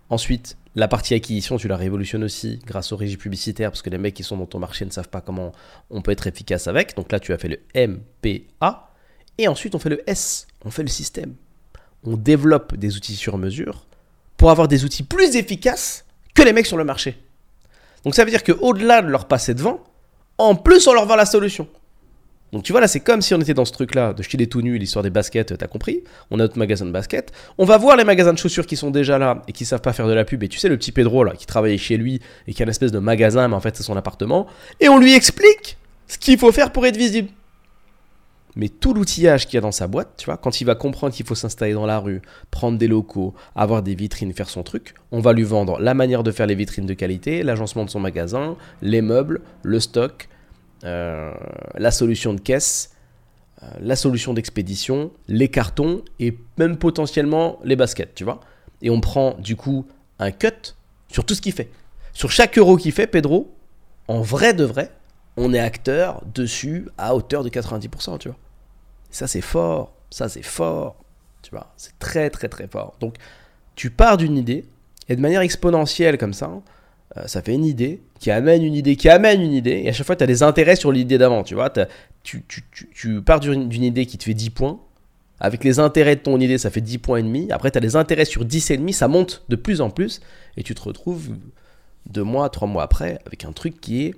[0.10, 3.97] Ensuite, la partie acquisition, tu la révolutionnes aussi grâce aux régies publicitaires, parce que les
[3.97, 5.51] mecs qui sont dans ton marché ne savent pas comment
[5.89, 6.95] on peut être efficace avec.
[6.95, 8.89] Donc là, tu as fait le MPA.
[9.38, 11.36] Et ensuite, on fait le S, on fait le système.
[12.03, 13.86] On développe des outils sur mesure
[14.38, 17.17] pour avoir des outils plus efficaces que les mecs sur le marché.
[18.04, 19.82] Donc ça veut dire qu'au-delà de leur passer devant,
[20.38, 21.68] en plus on leur vend la solution.
[22.54, 24.46] Donc tu vois, là, c'est comme si on était dans ce truc-là, de jeter des
[24.46, 27.32] tout nus, l'histoire des baskets, t'as compris On a notre magasin de baskets.
[27.58, 29.92] On va voir les magasins de chaussures qui sont déjà là et qui savent pas
[29.92, 30.44] faire de la pub.
[30.44, 32.70] Et tu sais, le petit Pedro, là, qui travaillait chez lui et qui a une
[32.70, 34.46] espèce de magasin, mais en fait, c'est son appartement.
[34.80, 37.30] Et on lui explique ce qu'il faut faire pour être visible.
[38.56, 41.13] Mais tout l'outillage qu'il y a dans sa boîte, tu vois, quand il va comprendre
[41.13, 44.94] qu'il faut s'installer dans la rue, prendre des locaux, avoir des vitrines, faire son truc,
[45.12, 48.00] on va lui vendre la manière de faire les vitrines de qualité, l'agencement de son
[48.00, 50.30] magasin, les meubles, le stock,
[50.84, 51.34] euh,
[51.76, 52.92] la solution de caisse,
[53.63, 58.42] euh, la solution d'expédition, les cartons et même potentiellement les baskets, tu vois.
[58.82, 59.86] Et on prend du coup
[60.20, 60.76] un cut
[61.08, 61.70] sur tout ce qu'il fait.
[62.13, 63.56] Sur chaque euro qu'il fait, Pedro,
[64.08, 64.92] en vrai de vrai,
[65.38, 68.38] on est acteur dessus à hauteur de 90%, tu vois.
[69.10, 70.96] Ça c'est fort, ça c'est fort,
[71.41, 71.74] tu vois.
[71.78, 72.96] C'est très très très fort.
[73.00, 73.15] Donc
[73.76, 74.65] tu pars d'une idée
[75.10, 76.62] et de manière exponentielle comme ça,
[77.17, 79.93] euh, ça fait une idée qui amène une idée qui amène une idée, et à
[79.93, 81.72] chaque fois, tu as des intérêts sur l'idée d'avant, tu vois.
[82.24, 84.80] Tu, tu, pars d'une idée qui te fait 10 points,
[85.41, 87.82] avec les intérêts de ton idée, ça fait 10 points et demi, après, tu as
[87.82, 90.22] des intérêts sur 10 et demi, ça monte de plus en plus,
[90.56, 91.32] et tu te retrouves
[92.10, 94.15] deux mois, trois mois après, avec un truc qui est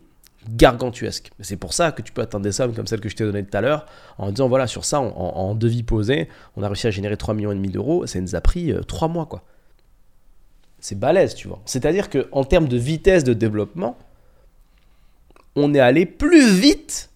[0.49, 1.31] gargantuesque.
[1.39, 3.43] C'est pour ça que tu peux atteindre des sommes comme celle que je t'ai donnée
[3.43, 3.85] tout à l'heure,
[4.17, 7.51] en disant, voilà, sur ça, en, devis posé, on a réussi à générer 3 millions
[7.51, 9.43] et demi d'euros, ça nous a pris 3 euh, mois, quoi
[10.85, 11.59] c'est balèze, tu vois.
[11.65, 13.97] C'est-à-dire qu'en termes de vitesse de développement,
[15.55, 17.09] on est allé plus vite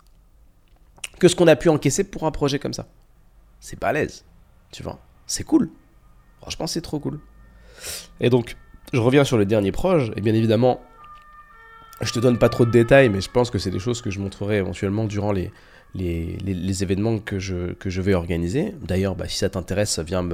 [1.20, 2.88] que ce qu'on a pu encaisser pour un projet comme ça.
[3.60, 4.26] C'est balèze,
[4.72, 5.00] tu vois.
[5.28, 5.70] C'est cool.
[6.42, 7.20] Franchement, c'est trop cool.
[8.20, 8.58] Et donc,
[8.92, 10.82] je reviens sur le dernier projet, et bien évidemment,
[12.02, 14.10] je te donne pas trop de détails, mais je pense que c'est des choses que
[14.10, 15.52] je montrerai éventuellement durant les,
[15.96, 18.74] les, événements que je, que je vais organiser.
[18.82, 20.28] D'ailleurs, bah, si ça t'intéresse, viens,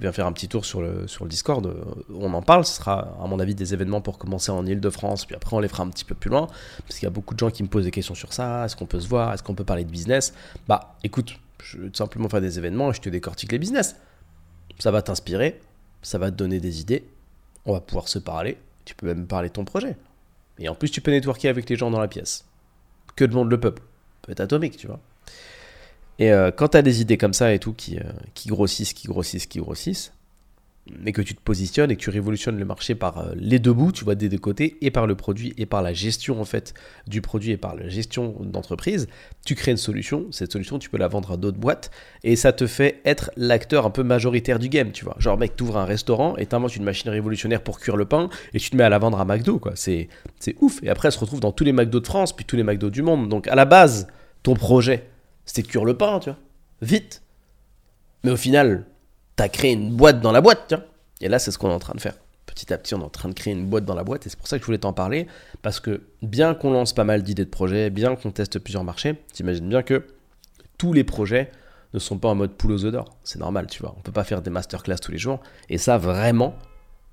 [0.00, 1.74] viens faire un petit tour sur le, sur le Discord.
[2.14, 2.64] On en parle.
[2.64, 5.26] Ce sera, à mon avis, des événements pour commencer en Ile-de-France.
[5.26, 6.46] Puis après, on les fera un petit peu plus loin.
[6.86, 8.64] Parce qu'il y a beaucoup de gens qui me posent des questions sur ça.
[8.64, 9.32] Est-ce qu'on peut se voir?
[9.32, 10.34] Est-ce qu'on peut parler de business?
[10.68, 13.96] Bah, écoute, je vais tout simplement faire des événements et je te décortique les business.
[14.78, 15.60] Ça va t'inspirer.
[16.02, 17.04] Ça va te donner des idées.
[17.66, 18.56] On va pouvoir se parler.
[18.84, 19.96] Tu peux même parler de ton projet.
[20.58, 22.44] Et en plus, tu peux networker avec les gens dans la pièce.
[23.16, 23.82] Que demande le peuple?
[24.22, 25.00] Peut être atomique, tu vois.
[26.18, 28.02] Et euh, quand tu as des idées comme ça et tout qui, euh,
[28.34, 30.12] qui grossissent, qui grossissent, qui grossissent,
[30.90, 33.72] mais que tu te positionnes et que tu révolutionnes le marché par euh, les deux
[33.72, 36.44] bouts, tu vois, des deux côtés, et par le produit et par la gestion en
[36.44, 36.74] fait
[37.06, 39.06] du produit et par la gestion d'entreprise,
[39.46, 40.26] tu crées une solution.
[40.32, 41.90] Cette solution, tu peux la vendre à d'autres boîtes
[42.24, 45.14] et ça te fait être l'acteur un peu majoritaire du game, tu vois.
[45.18, 48.28] Genre, mec, tu ouvres un restaurant et t'inventes une machine révolutionnaire pour cuire le pain
[48.52, 49.72] et tu te mets à la vendre à McDo, quoi.
[49.76, 50.08] C'est
[50.60, 50.82] ouf.
[50.82, 52.90] Et après, elle se retrouve dans tous les McDo de France, puis tous les McDo
[52.90, 53.28] du monde.
[53.28, 54.08] Donc, à la base,
[54.42, 55.08] ton projet,
[55.44, 56.38] c'était de cuire le pain, tu vois.
[56.80, 57.22] Vite.
[58.24, 58.86] Mais au final,
[59.42, 60.84] t'as créé une boîte dans la boîte, tiens.
[61.20, 62.14] Et là, c'est ce qu'on est en train de faire.
[62.46, 64.24] Petit à petit, on est en train de créer une boîte dans la boîte.
[64.24, 65.26] Et c'est pour ça que je voulais t'en parler.
[65.62, 69.16] Parce que bien qu'on lance pas mal d'idées de projets, bien qu'on teste plusieurs marchés,
[69.32, 70.06] t'imagines bien que
[70.78, 71.50] tous les projets
[71.92, 73.16] ne sont pas en mode poule aux œufs d'or.
[73.24, 73.96] C'est normal, tu vois.
[73.98, 75.40] On peut pas faire des masterclass tous les jours.
[75.68, 76.54] Et ça, vraiment,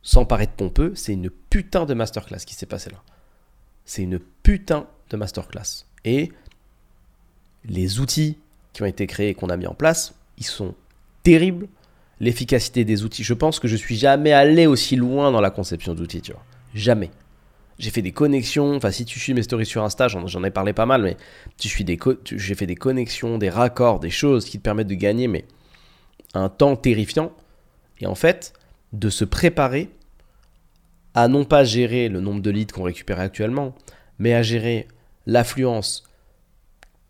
[0.03, 3.01] sans paraître pompeux, c'est une putain de masterclass qui s'est passé là.
[3.85, 5.85] C'est une putain de masterclass.
[6.05, 6.31] Et
[7.65, 8.37] les outils
[8.73, 10.75] qui ont été créés et qu'on a mis en place, ils sont
[11.23, 11.67] terribles
[12.19, 13.23] l'efficacité des outils.
[13.23, 16.43] Je pense que je suis jamais allé aussi loin dans la conception d'outils, tu vois.
[16.73, 17.11] Jamais.
[17.77, 20.73] J'ai fait des connexions, enfin si tu suis mes stories sur Insta, j'en ai parlé
[20.73, 21.15] pas mal, mais
[21.57, 21.69] j'ai
[22.55, 25.45] fait des connexions, des raccords, des choses qui te permettent de gagner, mais
[26.33, 27.31] un temps terrifiant.
[28.01, 28.53] Et en fait,
[28.91, 29.89] de se préparer
[31.13, 33.73] à non pas gérer le nombre de leads qu'on récupère actuellement,
[34.19, 34.87] mais à gérer
[35.25, 36.03] l'affluence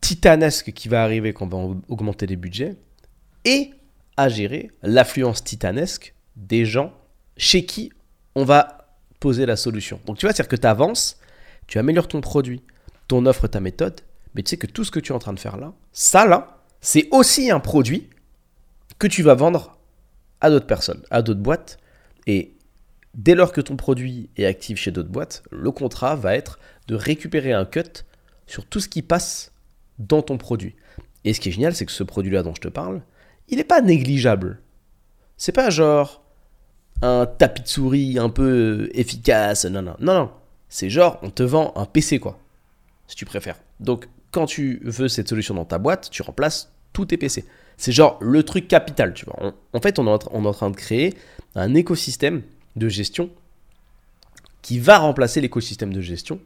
[0.02, 2.76] titanesque qui va arriver quand on va augmenter les budgets,
[3.44, 3.72] et
[4.20, 6.94] à gérer l'affluence titanesque des gens
[7.38, 7.94] chez qui
[8.36, 8.90] on va
[9.22, 10.02] poser la solution.
[10.06, 11.18] Donc tu vois, c'est-à-dire que tu avances,
[11.68, 12.62] tu améliores ton produit,
[13.08, 14.02] ton offre, ta méthode,
[14.36, 16.26] mais tu sais que tout ce que tu es en train de faire là, ça
[16.26, 18.10] là, c'est aussi un produit
[18.98, 19.80] que tu vas vendre
[20.42, 21.78] à d'autres personnes, à d'autres boîtes.
[22.28, 22.58] Et
[23.14, 26.96] dès lors que ton produit est actif chez d'autres boîtes, le contrat va être de
[26.96, 28.04] récupérer un cut
[28.48, 29.54] sur tout ce qui passe
[29.98, 30.76] dans ton produit.
[31.24, 33.02] Et ce qui est génial, c'est que ce produit-là dont je te parle,
[33.50, 34.60] il n'est pas négligeable.
[35.38, 36.24] C'est pas genre
[37.02, 39.66] un tapis de souris un peu efficace.
[39.66, 40.32] Non, non, non, non.
[40.70, 42.40] C'est genre, on te vend un PC, quoi.
[43.08, 43.60] Si tu préfères.
[43.80, 47.46] Donc, quand tu veux cette solution dans ta boîte, tu remplaces tous tes PC.
[47.78, 49.54] C'est genre le truc capital, tu vois.
[49.74, 51.16] en fait, on est, en train de créer
[51.56, 52.44] un écosystème
[52.76, 53.30] de gestion
[54.62, 56.40] qui va remplacer l'écosystème de gestion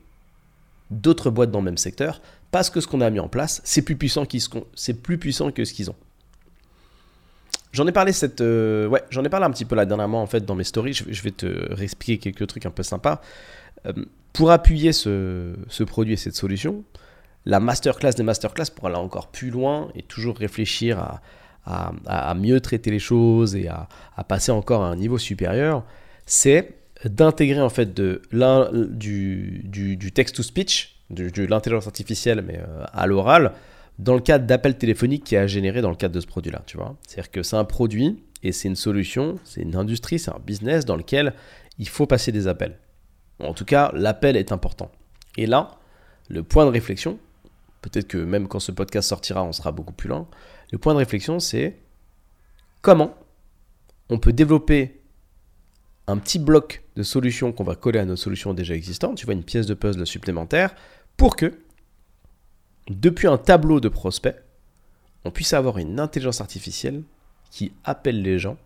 [0.92, 3.82] d'autres boîtes dans le même secteur parce que ce qu'on a mis en place, c'est
[3.82, 4.26] plus puissant,
[4.76, 5.96] c'est plus puissant que ce qu'ils ont.
[7.74, 10.28] J'en ai parlé cette, euh, ouais, j'en ai parlé un petit peu là dernièrement en
[10.28, 10.94] fait dans mes stories.
[10.94, 13.20] Je, vais te réexpliquer quelques trucs un peu sympas.
[13.88, 13.94] Euh,
[14.32, 16.84] pour appuyer ce, ce, produit et cette solution,
[17.46, 21.22] la masterclass des masterclass pour aller encore plus loin et toujours réfléchir à,
[22.06, 25.84] à, mieux traiter les choses et à, à, passer encore à un niveau supérieur,
[26.26, 28.22] c'est d'intégrer en fait de
[28.90, 33.54] du, du, du text-to-speech, de, l'intelligence artificielle mais euh, à l'oral,
[34.00, 36.78] dans le cadre d'appels téléphoniques qui a généré dans le cadre de ce produit-là, tu
[36.78, 36.96] vois.
[37.08, 40.86] C'est-à-dire que c'est un produit et c'est une solution, c'est une industrie, c'est un business
[40.86, 41.34] dans lequel
[41.78, 42.78] il faut passer des appels.
[43.40, 44.92] En tout cas, l'appel est important.
[45.38, 45.80] Et là,
[46.30, 47.20] le point de réflexion,
[47.82, 50.28] peut-être que même quand ce podcast sortira, on sera beaucoup plus loin,
[50.72, 51.80] le point de réflexion, c'est
[52.82, 53.16] comment
[54.10, 55.02] on peut développer
[56.08, 59.34] un petit bloc de solutions qu'on va coller à nos solutions déjà existantes, tu vois,
[59.34, 60.76] une pièce de puzzle supplémentaire,
[61.16, 61.54] pour que
[62.90, 64.36] depuis un tableau de prospects,
[65.26, 67.04] on puisse avoir une intelligence artificielle
[67.50, 68.58] qui appelle les gens,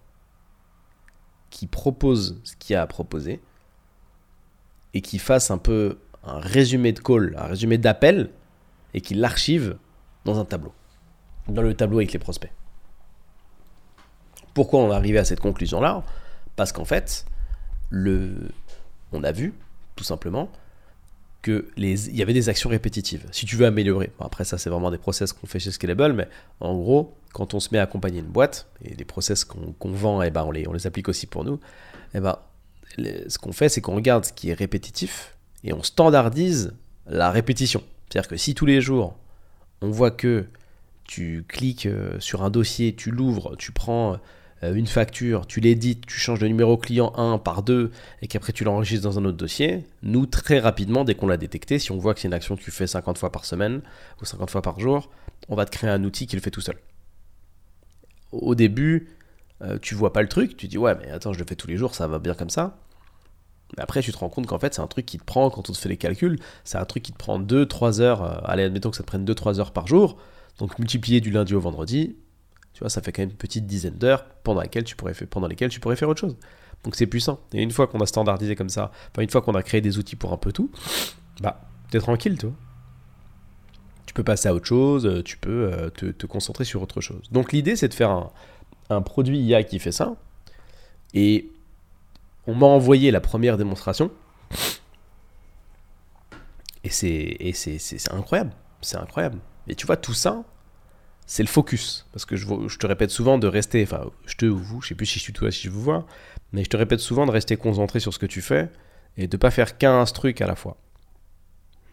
[1.49, 3.41] qui propose ce qu'il y a à proposer,
[4.93, 8.31] et qui fasse un peu un résumé de call, un résumé d'appel,
[8.93, 9.77] et qui l'archive
[10.25, 10.73] dans un tableau,
[11.47, 12.51] dans le tableau avec les prospects.
[14.53, 16.03] Pourquoi on est arrivé à cette conclusion-là?
[16.55, 17.25] Parce qu'en fait,
[17.89, 18.49] le...
[19.11, 19.53] on a vu,
[19.95, 20.49] tout simplement,
[21.77, 23.25] il y avait des actions répétitives.
[23.31, 26.27] Si tu veux améliorer, après ça c'est vraiment des process qu'on fait chez Scalable, mais
[26.59, 30.21] en gros, quand on se met à accompagner une boîte, et les process qu'on vend,
[30.21, 31.55] et eh ben, on, les, on les applique aussi pour nous,
[32.13, 32.37] et eh ben,
[32.97, 36.73] ce qu'on fait c'est qu'on regarde ce qui est répétitif, et on standardise
[37.07, 37.83] la répétition.
[38.09, 39.17] C'est-à-dire que si tous les jours,
[39.81, 40.45] on voit que
[41.03, 44.19] tu cliques euh, sur un dossier, tu l'ouvres, tu prends
[44.63, 47.91] une facture, tu l'édites, tu changes de numéro client 1 par 2
[48.21, 51.77] et qu'après tu l'enregistres dans un autre dossier, nous très rapidement, dès qu'on l'a détecté,
[51.77, 53.81] si on voit que c'est une action que tu fais 50 fois par semaine
[54.21, 55.09] ou 50 fois par jour,
[55.47, 56.77] on va te créer un outil qui le fait tout seul.
[58.31, 59.09] Au début,
[59.61, 61.67] euh, tu vois pas le truc, tu dis ouais mais attends je le fais tous
[61.67, 62.79] les jours, ça va bien comme ça.
[63.75, 65.69] Mais après tu te rends compte qu'en fait c'est un truc qui te prend, quand
[65.69, 68.63] on te fait les calculs, c'est un truc qui te prend 2-3 heures, euh, allez
[68.63, 70.17] admettons que ça te prenne 2-3 heures par jour,
[70.57, 72.15] donc multiplié du lundi au vendredi,
[72.77, 75.47] tu vois, ça fait quand même une petite dizaine d'heures pendant, tu pourrais faire, pendant
[75.47, 76.37] lesquelles tu pourrais faire autre chose.
[76.83, 77.39] Donc c'est puissant.
[77.51, 79.97] Et une fois qu'on a standardisé comme ça, enfin une fois qu'on a créé des
[79.97, 80.69] outils pour un peu tout,
[81.41, 82.51] bah t'es tranquille, toi.
[84.05, 87.23] Tu peux passer à autre chose, euh, tu peux euh, te, concentrer sur autre chose.
[87.31, 88.29] Donc l'idée c'est de faire un,
[88.91, 90.15] un, produit IA qui fait ça.
[91.15, 91.49] Et
[92.45, 94.11] on m'a envoyé la première démonstration.
[96.83, 98.51] Et c'est incroyable.
[98.81, 99.39] C'est incroyable.
[99.67, 100.43] Et tu vois, tout ça,
[101.27, 102.07] c'est le focus.
[102.13, 104.95] Parce que je, te répète souvent de rester, enfin, je te ou vous, je sais
[104.95, 106.07] plus si je suis toi, si je vous vois,
[106.53, 108.69] mais je te répète souvent de rester concentré sur ce que tu fais
[109.17, 110.77] et de pas faire 15 trucs à la fois.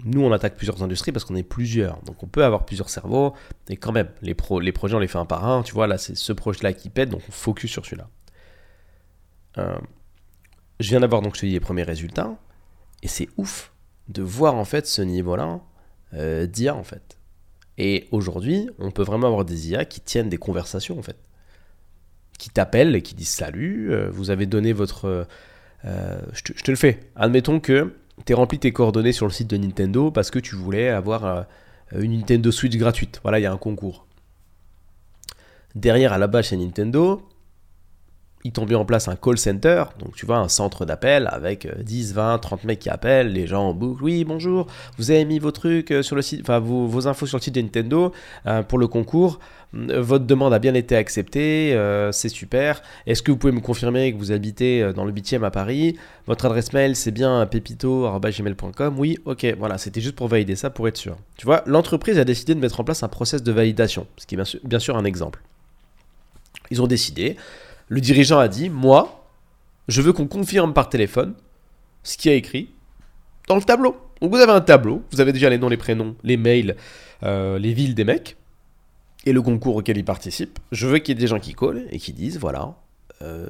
[0.05, 2.01] Nous, on attaque plusieurs industries parce qu'on est plusieurs.
[2.03, 3.35] Donc, on peut avoir plusieurs cerveaux.
[3.69, 5.63] Et quand même, les, projets, on les fait un par un.
[5.63, 7.09] Tu vois, là, c'est ce projet-là qui pète.
[7.09, 8.09] Donc, on focus sur celui-là.
[9.59, 9.79] Euh,
[10.79, 12.37] je viens d'avoir, donc, je te dis, les premiers résultats.
[13.03, 13.73] Et c'est ouf
[14.09, 15.61] de voir, en fait, ce niveau-là
[16.13, 17.17] euh, d'IA, en fait.
[17.79, 21.17] Et aujourd'hui, on peut vraiment avoir des IA qui tiennent des conversations en fait.
[22.39, 25.07] Qui t'appellent et qui disent salut, euh, vous avez donné votre...
[25.07, 25.25] Euh,
[25.85, 27.01] euh, je, te, le fais.
[27.17, 30.55] Admettons que tu as rempli tes coordonnées sur le site de Nintendo parce que tu
[30.55, 31.47] voulais avoir
[31.93, 33.21] une Nintendo Switch gratuite.
[33.23, 34.07] Voilà, il y a un concours.
[35.75, 37.21] Derrière, à la base, chez Nintendo,
[38.45, 41.67] ils t'ont mis en place un call center, donc tu vois, un centre d'appel avec
[41.83, 44.05] 10, 20, 30 mecs qui appellent, les gens en boucle.
[44.05, 44.67] Oui, bonjour,
[44.99, 47.55] vous avez mis vos trucs euh, sur le site, enfin vos, infos sur le site
[47.55, 48.13] de Nintendo
[48.47, 49.41] euh, pour le concours.
[49.75, 51.75] Euh, votre demande a bien été acceptée,
[52.13, 52.83] c'est super.
[53.07, 55.97] Est-ce que vous pouvez me confirmer que vous habitez dans le 8e à Paris?
[56.27, 60.87] Votre adresse mail c'est bien pepito.gmail.com Oui, ok, voilà, c'était juste pour valider ça pour
[60.87, 61.17] être sûr.
[61.39, 64.35] Tu vois, l'entreprise a décidé de mettre en place un process de validation, ce qui
[64.35, 65.41] est bien sûr un exemple.
[66.71, 67.37] Ils ont décidé
[67.89, 69.27] le dirigeant a dit Moi,
[69.89, 71.35] je veux qu'on confirme par téléphone
[72.03, 72.71] ce qui a écrit
[73.49, 73.97] dans le tableau.
[74.21, 76.77] Donc vous avez un tableau, vous avez déjà les noms, les prénoms, les mails,
[77.23, 78.37] euh, les villes des mecs,
[79.27, 80.59] et le concours auquel ils participent.
[80.73, 82.75] Je veux qu'il y ait des gens qui collent et qui disent voilà,
[83.23, 83.49] euh,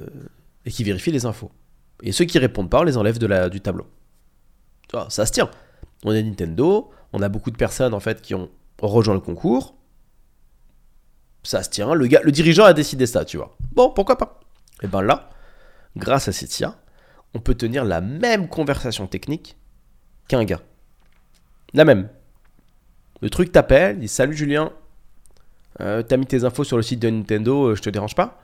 [0.65, 1.51] et qui vérifient les infos.
[2.03, 3.87] Et ceux qui répondent pas, on les enlève de la, du tableau.
[4.91, 5.49] Ça, ça se tient.
[6.03, 8.49] On est Nintendo, on a beaucoup de personnes en fait qui ont
[8.81, 9.75] rejoint le concours
[11.47, 13.55] ça se tient, le, gars, le dirigeant a décidé ça, tu vois.
[13.73, 14.39] Bon, pourquoi pas
[14.81, 15.29] Et bien là,
[15.95, 16.75] grâce à cette IA,
[17.33, 19.57] on peut tenir la même conversation technique
[20.27, 20.61] qu'un gars.
[21.73, 22.09] La même.
[23.21, 24.71] Le truc t'appelle, il dit Salut Julien,
[25.81, 28.41] euh, t'as mis tes infos sur le site de Nintendo, euh, je te dérange pas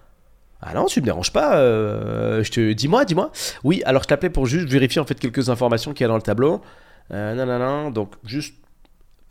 [0.62, 2.74] Ah non, tu me déranges pas, euh, te...
[2.74, 3.32] dis-moi, dis-moi.
[3.64, 6.16] Oui, alors je t'appelais pour juste vérifier en fait quelques informations qu'il y a dans
[6.16, 6.62] le tableau.
[7.10, 8.56] non, non, non, donc juste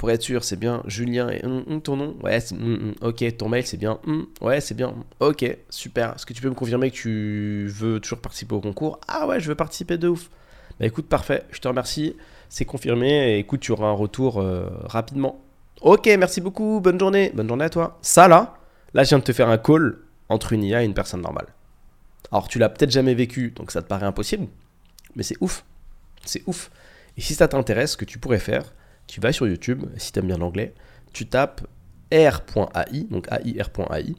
[0.00, 3.36] pour être sûr, c'est bien Julien et hum, hum, ton nom Ouais, c'est hum, ok.
[3.36, 4.00] Ton mail, c'est bien
[4.40, 4.94] Ouais, c'est bien.
[5.20, 6.14] Ok, super.
[6.14, 8.98] Est-ce que tu peux me confirmer que tu veux toujours participer au concours?
[9.08, 10.30] Ah ouais, je veux participer de ouf.
[10.78, 11.44] Bah écoute, parfait.
[11.50, 12.16] Je te remercie.
[12.48, 13.34] C'est confirmé.
[13.34, 15.44] Et écoute, tu auras un retour euh, rapidement.
[15.82, 16.80] Ok, merci beaucoup.
[16.80, 17.30] Bonne journée.
[17.34, 17.98] Bonne journée à toi.
[18.00, 18.54] Ça là,
[18.94, 19.98] là, je viens de te faire un call
[20.30, 21.48] entre une IA et une personne normale.
[22.32, 24.46] Alors, tu l'as peut-être jamais vécu, donc ça te paraît impossible.
[25.14, 25.62] Mais c'est ouf.
[26.24, 26.70] C'est ouf.
[27.18, 28.72] Et si ça t'intéresse, ce que tu pourrais faire,
[29.10, 30.74] tu vas sur YouTube, si tu aimes bien l'anglais,
[31.12, 31.66] tu tapes
[32.12, 34.14] r.ai, donc air.ai,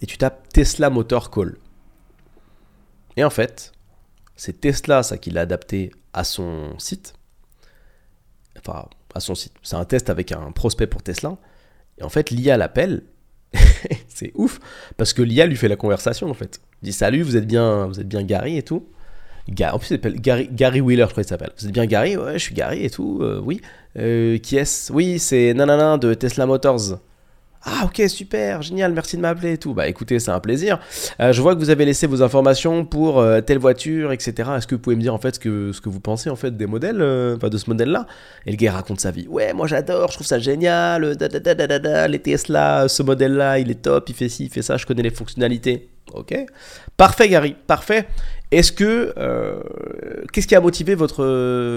[0.00, 1.56] et tu tapes Tesla Motor Call.
[3.16, 3.72] Et en fait,
[4.36, 7.14] c'est Tesla, ça qu'il a adapté à son site.
[8.58, 9.54] Enfin, à son site.
[9.62, 11.36] C'est un test avec un prospect pour Tesla.
[11.98, 13.02] Et en fait, l'IA l'appelle.
[14.08, 14.60] c'est ouf,
[14.96, 16.60] parce que l'IA lui fait la conversation, en fait.
[16.82, 18.88] Il dit Salut, vous êtes bien, vous êtes bien Gary et tout
[19.72, 21.52] en plus, il s'appelle Gary, Gary Wheeler, je crois qu'il s'appelle.
[21.58, 22.16] Vous êtes bien Gary?
[22.16, 23.20] Ouais, je suis Gary et tout.
[23.22, 23.60] Euh, oui.
[23.98, 24.92] Euh, qui est-ce?
[24.92, 26.98] Oui, c'est Nanana de Tesla Motors.
[27.64, 29.74] Ah ok super génial merci de m'appeler et tout.
[29.74, 30.78] Bah écoutez c'est un plaisir.
[31.20, 34.76] Euh, je vois que vous avez laissé vos informations pour telle voiture etc est-ce que
[34.76, 36.66] vous pouvez me dire en fait ce que, ce que vous pensez en fait des
[36.66, 37.02] modèles
[37.36, 38.06] enfin de ce modèle là
[38.46, 39.26] et le gars raconte sa vie.
[39.26, 41.16] Ouais moi j'adore je trouve ça génial
[42.08, 44.86] les Tesla ce modèle là il est top il fait ci il fait ça je
[44.86, 45.88] connais les fonctionnalités.
[46.14, 46.34] Ok.
[46.96, 48.06] Parfait Gary parfait
[48.50, 49.60] est-ce que euh,
[50.32, 51.24] qu'est-ce qui a motivé votre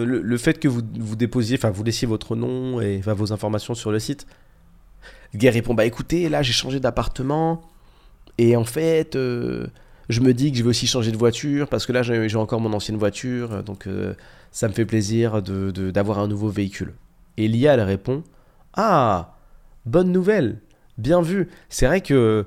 [0.05, 3.91] le, fait que vous vous déposiez, enfin vous laissiez votre nom et vos informations sur
[3.91, 4.25] le site?
[5.35, 7.61] Guerre répond bah écoutez, là j'ai changé d'appartement
[8.37, 9.67] et en fait euh,
[10.07, 12.61] je me dis que je vais aussi changer de voiture parce que là j'ai encore
[12.61, 14.13] mon ancienne voiture, donc euh,
[14.51, 16.93] ça me fait plaisir de d'avoir un nouveau véhicule.
[17.35, 18.23] Et Lia elle répond
[18.75, 19.35] ah
[19.85, 20.59] bonne nouvelle,
[20.97, 21.49] bien vu.
[21.67, 22.45] C'est vrai que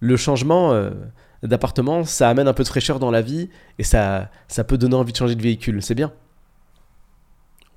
[0.00, 0.90] le changement
[1.42, 3.48] d'appartement, ça amène un peu de fraîcheur dans la vie
[3.78, 5.82] et ça, ça peut donner envie de changer de véhicule.
[5.82, 6.12] C'est bien.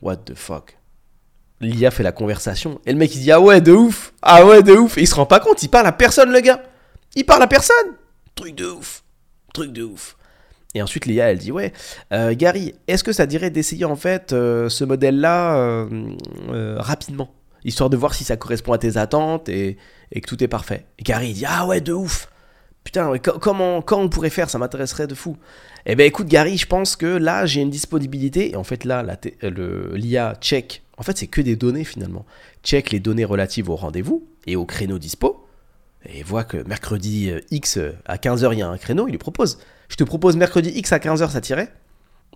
[0.01, 0.77] What the fuck?
[1.61, 4.13] L'IA fait la conversation et le mec il dit Ah ouais, de ouf!
[4.21, 4.97] Ah ouais, de ouf!
[4.97, 6.61] Et il se rend pas compte, il parle à personne, le gars.
[7.15, 7.93] Il parle à personne!
[8.35, 9.03] Truc de ouf!
[9.53, 10.17] Truc de ouf!
[10.75, 11.71] Et ensuite, Léa, elle dit Ouais,
[12.11, 17.29] euh, Gary, est-ce que ça dirait d'essayer en fait euh, ce modèle-là euh, rapidement?
[17.63, 19.77] Histoire de voir si ça correspond à tes attentes et,
[20.11, 20.85] et que tout est parfait.
[20.99, 22.27] Et Gary, il dit Ah ouais, de ouf
[22.83, 25.37] Putain, comment, quand on pourrait faire Ça m'intéresserait de fou.
[25.85, 28.51] Eh ben écoute, Gary, je pense que là, j'ai une disponibilité.
[28.51, 29.03] Et en fait, là,
[29.41, 30.83] l'IA check.
[30.97, 32.25] En fait, c'est que des données finalement.
[32.63, 35.45] Check les données relatives au rendez-vous et au créneau dispo.
[36.05, 39.07] Et voit que mercredi euh, X euh, à 15h, il y a un créneau.
[39.07, 39.59] Il lui propose.
[39.87, 41.71] Je te propose mercredi X à 15h, ça tirait?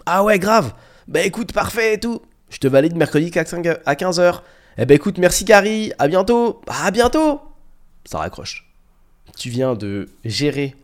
[0.06, 0.74] Ah ouais, grave.
[1.08, 2.22] Ben écoute, parfait et tout.
[2.50, 4.42] Je te valide mercredi à 15h.
[4.78, 5.92] Eh ben écoute, merci Gary.
[6.00, 6.62] À bientôt.
[6.68, 7.42] À bientôt.
[8.06, 8.67] Ça raccroche
[9.38, 10.76] tu viens de gérer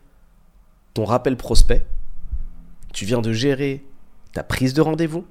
[0.93, 1.85] ton rappel prospect,
[2.93, 3.83] tu viens de gérer
[4.31, 5.25] ta prise de rendez-vous,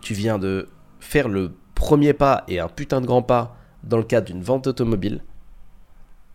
[0.00, 4.04] tu viens de faire le premier pas et un putain de grand pas dans le
[4.04, 5.22] cadre d'une vente automobile,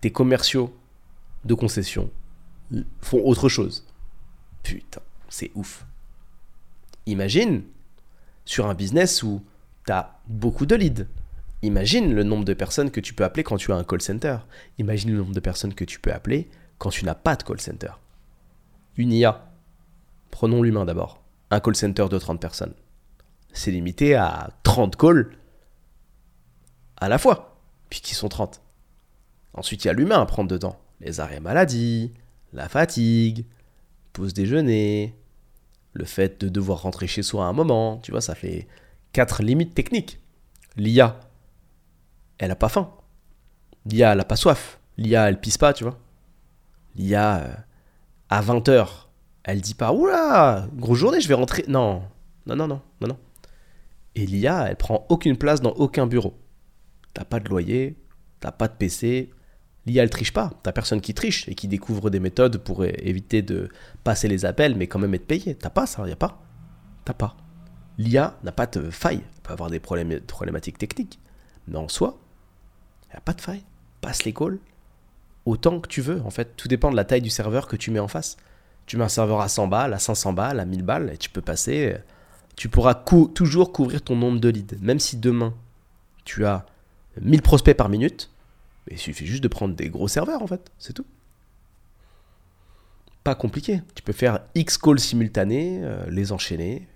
[0.02, 0.74] tes commerciaux
[1.46, 2.12] de concession
[3.02, 3.86] font autre chose.
[4.62, 5.86] Putain, c'est ouf.
[7.08, 7.64] Imagine
[8.46, 9.44] sur un business où
[9.86, 11.08] tu as beaucoup de leads,
[11.62, 14.38] Imagine le nombre de personnes que tu peux appeler quand tu as un call center.
[14.78, 17.60] Imagine le nombre de personnes que tu peux appeler quand tu n'as pas de call
[17.60, 17.92] center.
[18.96, 19.52] Une IA.
[20.32, 21.22] Prenons l'humain d'abord.
[21.52, 22.74] Un call center de 30 personnes.
[23.52, 25.36] C'est limité à 30 calls
[26.98, 28.62] à la fois, puisqu'ils sont 30.
[29.54, 30.80] Ensuite, il y a l'humain à prendre dedans.
[31.02, 32.14] Les arrêts maladie,
[32.54, 33.46] la fatigue,
[34.14, 35.16] pause déjeuner,
[35.94, 37.98] le fait de devoir rentrer chez soi à un moment.
[37.98, 38.68] Tu vois, ça fait
[39.14, 40.20] 4 limites techniques.
[40.76, 41.20] L'IA,
[42.40, 42.90] elle a pas faim.
[43.86, 44.80] L'IA, elle a pas soif.
[44.98, 46.00] L'IA, elle pisse pas, tu vois.
[46.96, 47.54] L'IA, euh,
[48.30, 48.88] à 20h,
[49.44, 51.66] elle dit pas Oula, grosse journée, je vais rentrer.
[51.68, 52.04] Non,
[52.46, 53.18] non, non, non, non, non.
[54.16, 56.38] Et l'IA, elle prend aucune place dans aucun bureau.
[57.14, 57.98] T'as pas de loyer,
[58.40, 59.30] t'as pas de PC.
[59.86, 60.52] L'IA, elle triche pas.
[60.64, 63.70] T'as personne qui triche et qui découvre des méthodes pour éviter de
[64.04, 65.56] passer les appels, mais quand même être payé.
[65.56, 66.42] T'as pas ça, y a pas.
[67.06, 67.36] T'as pas.
[67.98, 69.22] L'IA n'a pas de faille.
[69.24, 71.20] Elle peut avoir des problèmes, problématiques techniques.
[71.68, 72.20] Mais en soi,
[73.10, 73.64] il n'y a pas de faille.
[74.02, 74.60] Passe les calls
[75.46, 76.22] autant que tu veux.
[76.22, 78.38] En fait, tout dépend de la taille du serveur que tu mets en face.
[78.86, 81.30] Tu mets un serveur à 100 balles, à 500 balles, à 1000 balles, et tu
[81.30, 81.96] peux passer.
[82.56, 84.78] Tu pourras toujours couvrir ton nombre de leads.
[84.82, 85.54] Même si demain,
[86.26, 86.66] tu as
[87.22, 88.30] 1000 prospects par minute,
[88.90, 90.72] il suffit juste de prendre des gros serveurs, en fait.
[90.80, 91.06] C'est tout.
[93.24, 93.82] Pas compliqué.
[93.96, 96.88] Tu peux faire X calls simultanés, euh, les enchaîner.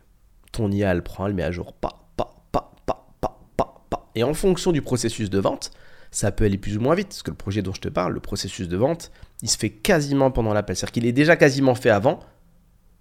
[0.51, 1.74] Ton IA, elle prend, elle met à jour.
[1.74, 4.09] Pas, pas, pas, pas, pas, pas, pas.
[4.16, 5.72] Et en fonction du processus de vente,
[6.14, 8.14] ça peut aller plus ou moins vite, parce que le projet dont je te parle,
[8.14, 9.11] le processus de vente,
[9.41, 10.76] il se fait quasiment pendant l'appel.
[10.76, 12.20] C'est-à-dire qu'il est déjà quasiment fait avant,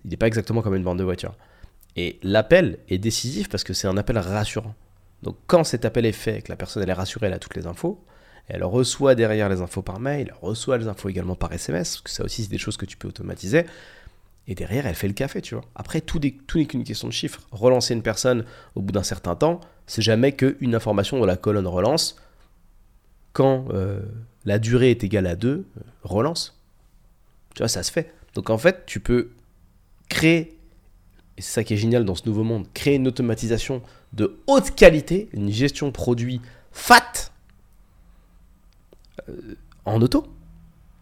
[0.05, 1.37] il n'est pas exactement comme une vente de voiture.
[1.95, 4.75] Et l'appel est décisif parce que c'est un appel rassurant.
[5.23, 7.67] Donc quand cet appel est fait, que la personne est rassurée, elle a toutes les
[7.67, 8.03] infos,
[8.49, 12.01] elle reçoit derrière les infos par mail, elle reçoit les infos également par SMS, parce
[12.01, 13.67] que ça aussi c'est des choses que tu peux automatiser.
[14.49, 15.65] Et derrière, elle fait le café, tu vois.
[15.77, 17.43] Après, tout n'est qu'une question de chiffres.
[17.53, 18.45] Relancer une personne
[18.75, 22.17] au bout d'un certain temps, c'est jamais qu'une information dans la colonne relance.
[23.33, 24.01] Quand euh,
[24.45, 25.65] la durée est égale à 2, euh,
[26.03, 26.61] relance.
[27.55, 28.13] Tu vois, ça se fait.
[28.35, 29.31] Donc en fait, tu peux
[30.09, 30.59] créer,
[31.37, 34.75] et c'est ça qui est génial dans ce nouveau monde, créer une automatisation de haute
[34.75, 37.31] qualité, une gestion de produits fat
[39.29, 39.55] euh,
[39.85, 40.27] en auto.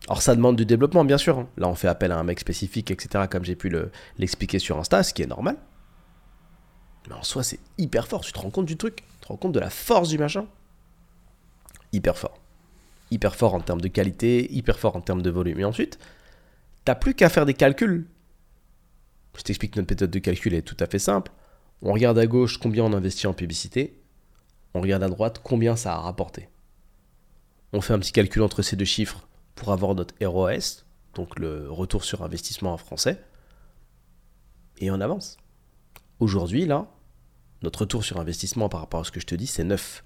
[0.09, 1.39] Alors ça demande du développement, bien sûr.
[1.39, 1.49] Hein.
[1.57, 3.73] Là, on fait appel à un mec spécifique, etc., comme j'ai pu
[4.19, 5.57] l'expliquer sur Insta, ce qui est normal.
[7.09, 8.23] Mais en soi, c'est hyper fort.
[8.23, 10.47] Tu te rends compte du truc Tu te rends compte de la force du machin
[11.93, 12.39] Hyper fort.
[13.11, 15.61] Hyper fort en termes de qualité, hyper fort en termes de volume.
[15.61, 15.99] Et ensuite,
[16.85, 18.07] t'as plus qu'à faire des calculs.
[19.37, 21.33] Je t'explique notre méthode de calcul est tout à fait simple.
[21.83, 24.01] On regarde à gauche combien on investit en publicité.
[24.75, 26.49] On regarde à droite combien ça a rapporté.
[27.73, 30.85] On fait un petit calcul entre ces deux chiffres pour avoir notre ROS,
[31.15, 33.23] donc le retour sur investissement en français.
[34.79, 35.37] Et on avance.
[36.19, 36.89] Aujourd'hui, là,
[37.63, 40.03] notre retour sur investissement par rapport à ce que je te dis, c'est 9.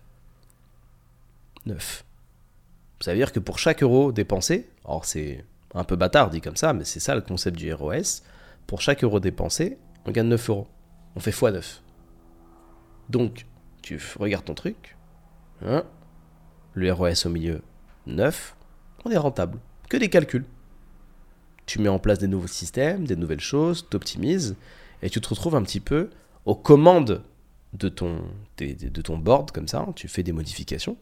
[1.66, 2.04] 9.
[3.00, 5.44] Ça veut dire que pour chaque euro dépensé, alors c'est
[5.74, 8.22] un peu bâtard dit comme ça, mais c'est ça le concept du ROS,
[8.66, 10.68] pour chaque euro dépensé, on gagne 9 euros.
[11.16, 11.80] On fait x9.
[13.08, 13.46] Donc,
[13.82, 14.96] tu regardes ton truc,
[15.64, 15.84] hein,
[16.72, 17.62] le ROS au milieu,
[18.06, 18.56] 9,
[19.04, 19.58] on est rentable.
[19.88, 20.46] Que des calculs.
[21.66, 24.56] Tu mets en place des nouveaux systèmes, des nouvelles choses, t'optimises,
[25.02, 26.10] et tu te retrouves un petit peu
[26.44, 27.22] aux commandes
[27.74, 28.22] de ton,
[28.58, 30.96] de, ton board, comme ça, tu fais des modifications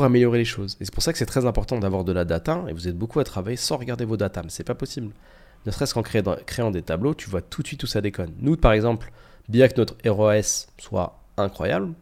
[0.00, 0.76] améliorer les choses.
[0.80, 2.96] Et c'est pour ça que c'est très important d'avoir de la data, et vous êtes
[2.96, 5.12] beaucoup à travailler sans regarder vos data, mais c'est pas possible.
[5.66, 8.32] Ne serait-ce qu'en créant, des tableaux, tu vois tout de suite où ça déconne.
[8.40, 9.12] Nous, par exemple,
[9.48, 11.92] bien que notre ROS soit incroyable,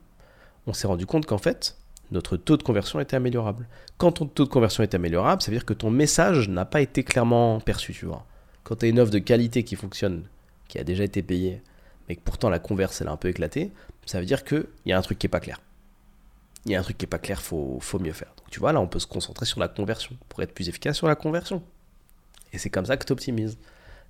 [0.66, 1.76] on s'est rendu compte qu'en fait,
[2.10, 3.66] notre taux de conversion était améliorable.
[3.98, 6.80] Quand ton taux de conversion est améliorable, ça veut dire que ton message n'a pas
[6.80, 8.24] été clairement perçu, tu vois.
[8.64, 10.24] Quand tu as une offre de qualité qui fonctionne,
[10.68, 11.62] qui a déjà été payée,
[12.08, 13.72] mais que pourtant la converse elle a un peu éclaté,
[14.06, 15.60] ça veut dire qu'il y a un truc qui est pas clair.
[16.66, 18.32] Il y a un truc qui est pas clair, faut, faut mieux faire.
[18.36, 20.96] Donc tu vois, là on peut se concentrer sur la conversion pour être plus efficace
[20.96, 21.62] sur la conversion.
[22.52, 23.58] Et c'est comme ça que tu optimises.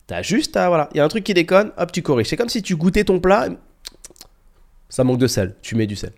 [0.08, 2.28] Tu as juste à, voilà, il y a un truc qui déconne, hop, tu corriges.
[2.28, 3.48] C'est comme si tu goûtais ton plat,
[4.88, 6.12] ça manque de sel, tu mets du sel.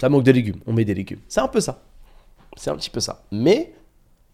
[0.00, 1.20] Ça manque de légumes, on met des légumes.
[1.28, 1.82] C'est un peu ça.
[2.56, 3.22] C'est un petit peu ça.
[3.30, 3.72] Mais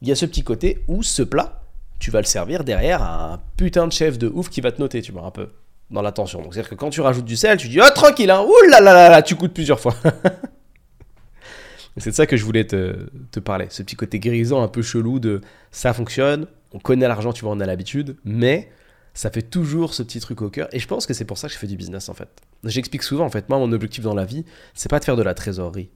[0.00, 1.62] il y a ce petit côté où ce plat,
[1.98, 4.80] tu vas le servir derrière à un putain de chef de ouf qui va te
[4.80, 5.50] noter, tu vois, un peu
[5.90, 6.42] dans l'attention.
[6.42, 8.80] Donc c'est-à-dire que quand tu rajoutes du sel, tu dis oh tranquille, hein, ouh là
[8.80, 9.94] là là là, tu coûtes plusieurs fois.
[11.96, 14.82] c'est de ça que je voulais te, te, parler, ce petit côté grisant un peu
[14.82, 18.70] chelou de ça fonctionne, on connaît l'argent, tu vois, on a l'habitude, mais
[19.14, 20.68] ça fait toujours ce petit truc au cœur.
[20.72, 22.28] Et je pense que c'est pour ça que je fais du business en fait.
[22.64, 25.22] J'explique souvent en fait, moi mon objectif dans la vie, c'est pas de faire de
[25.22, 25.90] la trésorerie.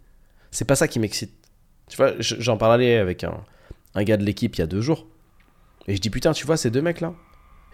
[0.50, 1.32] C'est pas ça qui m'excite.
[1.88, 3.44] Tu vois, j'en parlais avec un,
[3.94, 5.06] un gars de l'équipe il y a deux jours.
[5.86, 7.14] Et je dis putain, tu vois, ces deux mecs là,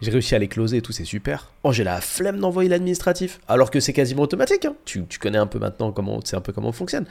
[0.00, 1.52] j'ai réussi à les closer et tout, c'est super.
[1.62, 3.40] Oh, j'ai la flemme d'envoyer l'administratif.
[3.48, 4.64] Alors que c'est quasiment automatique.
[4.64, 4.76] Hein.
[4.84, 7.06] Tu, tu, connais un peu maintenant comment, c'est un peu comment on fonctionne.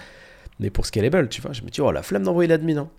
[0.59, 2.77] Mais pour Scalable, tu vois, je me dis, oh, la flemme d'envoyer l'admin.
[2.77, 2.89] Hein.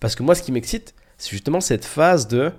[0.00, 2.52] Parce que moi, ce qui m'excite, c'est justement cette phase de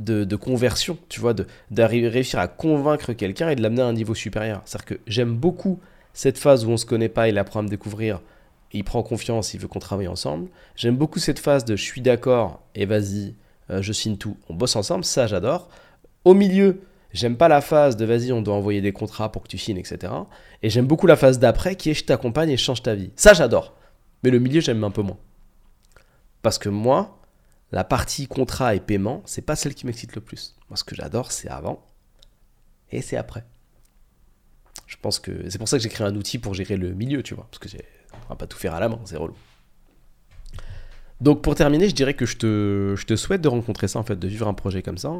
[0.00, 1.46] de, conversion, tu vois, de,
[1.76, 4.62] réussir à convaincre quelqu'un et de l'amener à un niveau supérieur.
[4.64, 5.80] C'est-à-dire que j'aime beaucoup
[6.12, 8.20] cette phase où on se connaît pas, il apprend à me découvrir,
[8.72, 10.48] il prend confiance, il veut qu'on travaille ensemble.
[10.76, 13.34] J'aime beaucoup cette phase de je suis d'accord et vas-y,
[13.80, 15.68] je signe tout, on bosse ensemble, ça j'adore.
[16.24, 19.48] Au milieu, j'aime pas la phase de vas-y, on doit envoyer des contrats pour que
[19.48, 20.12] tu signes, etc.
[20.62, 23.10] Et j'aime beaucoup la phase d'après qui est je t'accompagne et je change ta vie.
[23.16, 23.74] Ça j'adore.
[24.22, 25.18] Mais le milieu, j'aime un peu moins.
[26.42, 27.20] Parce que moi,
[27.72, 30.56] la partie contrat et paiement, c'est pas celle qui m'excite le plus.
[30.68, 31.84] Moi, ce que j'adore, c'est avant
[32.90, 33.44] et c'est après.
[34.86, 37.22] Je pense que c'est pour ça que j'ai créé un outil pour gérer le milieu,
[37.22, 37.68] tu vois, parce que
[38.12, 39.36] on va pas tout faire à la main, c'est relou.
[41.20, 44.28] Donc pour terminer, je dirais que je te, souhaite de rencontrer ça, en fait, de
[44.28, 45.12] vivre un projet comme ça,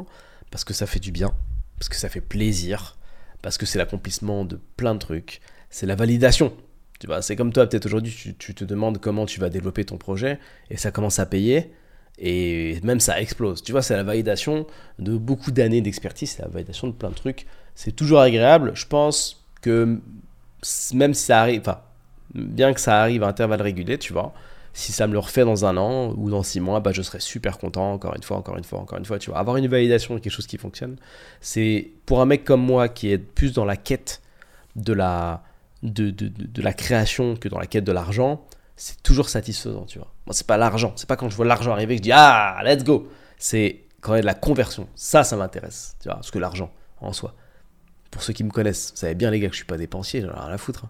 [0.49, 1.31] parce que ça fait du bien,
[1.77, 2.97] parce que ça fait plaisir,
[3.41, 6.53] parce que c'est l'accomplissement de plein de trucs, c'est la validation.
[6.99, 9.85] Tu vois, c'est comme toi, peut-être aujourd'hui, tu, tu, te demandes comment tu vas développer
[9.85, 10.39] ton projet,
[10.69, 11.71] et ça commence à payer,
[12.17, 13.63] et même ça explose.
[13.63, 14.67] Tu vois, c'est la validation
[14.99, 17.45] de beaucoup d'années d'expertise, c'est la validation de plein de trucs.
[17.73, 18.71] C'est toujours agréable.
[18.75, 19.99] Je pense que
[20.93, 21.79] même si ça arrive, enfin,
[22.35, 24.33] bien que ça arrive à intervalles réguliers, tu vois,
[24.73, 27.19] si ça me le refait dans un an ou dans six mois, bah, je serais
[27.19, 29.39] super content, encore une fois, encore une fois, encore une fois, tu vois.
[29.39, 30.97] Avoir une validation de quelque chose qui fonctionne,
[31.41, 34.21] c'est pour un mec comme moi qui est plus dans la quête
[34.75, 35.43] de la,
[35.83, 38.45] de, de, de la création que dans la quête de l'argent,
[38.77, 40.11] c'est toujours satisfaisant, tu vois.
[40.25, 42.59] Moi, c'est pas l'argent, c'est pas quand je vois l'argent arriver que je dis ah,
[42.63, 43.07] let's go.
[43.37, 44.87] C'est quand il y a de la conversion.
[44.95, 47.35] Ça, ça m'intéresse, tu vois, parce que l'argent en soi.
[48.09, 50.21] Pour ceux qui me connaissent, vous savez bien les gars que je suis pas dépensier,
[50.21, 50.85] j'en ai rien à foutre.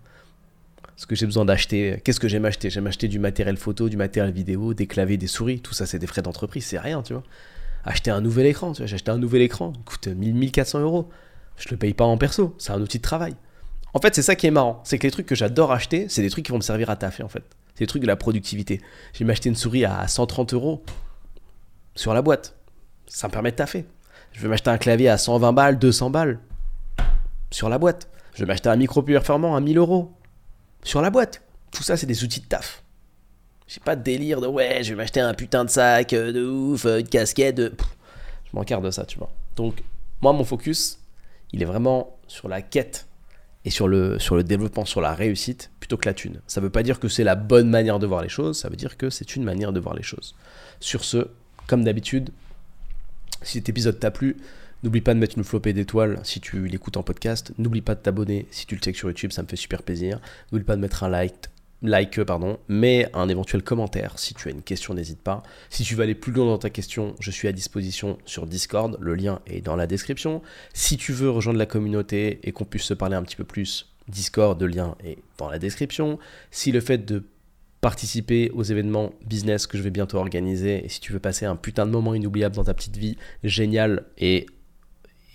[0.95, 2.69] Ce que j'ai besoin d'acheter, qu'est-ce que j'aime acheter?
[2.69, 5.99] J'aime acheter du matériel photo, du matériel vidéo, des claviers, des souris, tout ça c'est
[5.99, 7.23] des frais d'entreprise, c'est rien, tu vois.
[7.83, 10.79] Acheter un nouvel écran, tu vois, j'ai acheté un nouvel écran, il coûte 1000, 1400
[10.81, 11.09] euros.
[11.57, 13.35] Je le paye pas en perso, c'est un outil de travail.
[13.93, 16.21] En fait, c'est ça qui est marrant, c'est que les trucs que j'adore acheter, c'est
[16.21, 17.43] des trucs qui vont me servir à taffer en fait.
[17.73, 18.81] C'est des trucs de la productivité.
[19.13, 20.83] J'ai m'acheter une souris à 130 euros
[21.95, 22.55] sur la boîte.
[23.07, 23.85] Ça me permet de taffer.
[24.33, 26.39] Je vais m'acheter un clavier à 120 balles, 200 balles
[27.49, 28.07] sur la boîte.
[28.33, 30.13] Je vais m'acheter un micro plus performant à 1000 euros
[30.83, 31.41] sur la boîte.
[31.71, 32.83] Tout ça, c'est des outils de taf.
[33.67, 36.45] J'ai pas de délire de ouais, je vais m'acheter un putain de sac euh, de
[36.45, 37.55] ouf, euh, une casquette.
[37.55, 37.73] De...
[38.45, 39.31] je m'en de ça, tu vois.
[39.55, 39.81] Donc,
[40.21, 40.99] moi, mon focus,
[41.53, 43.07] il est vraiment sur la quête
[43.63, 46.41] et sur le, sur le développement, sur la réussite, plutôt que la thune.
[46.47, 48.75] Ça veut pas dire que c'est la bonne manière de voir les choses, ça veut
[48.75, 50.35] dire que c'est une manière de voir les choses.
[50.79, 51.27] Sur ce,
[51.67, 52.31] comme d'habitude,
[53.41, 54.37] si cet épisode t'a plu,
[54.83, 57.53] n'oublie pas de mettre une flopée d'étoiles si tu l'écoutes en podcast.
[57.57, 60.19] N'oublie pas de t'abonner si tu le checkes sur YouTube, ça me fait super plaisir.
[60.51, 61.49] N'oublie pas de mettre un like,
[61.81, 64.17] like pardon, mais un éventuel commentaire.
[64.19, 65.43] Si tu as une question, n'hésite pas.
[65.69, 68.97] Si tu veux aller plus loin dans ta question, je suis à disposition sur Discord.
[68.99, 70.41] Le lien est dans la description.
[70.73, 73.87] Si tu veux rejoindre la communauté et qu'on puisse se parler un petit peu plus,
[74.07, 76.19] Discord, le lien est dans la description.
[76.49, 77.23] Si le fait de
[77.81, 81.55] participer aux événements business que je vais bientôt organiser, et si tu veux passer un
[81.55, 84.45] putain de moment inoubliable dans ta petite vie, génial, et...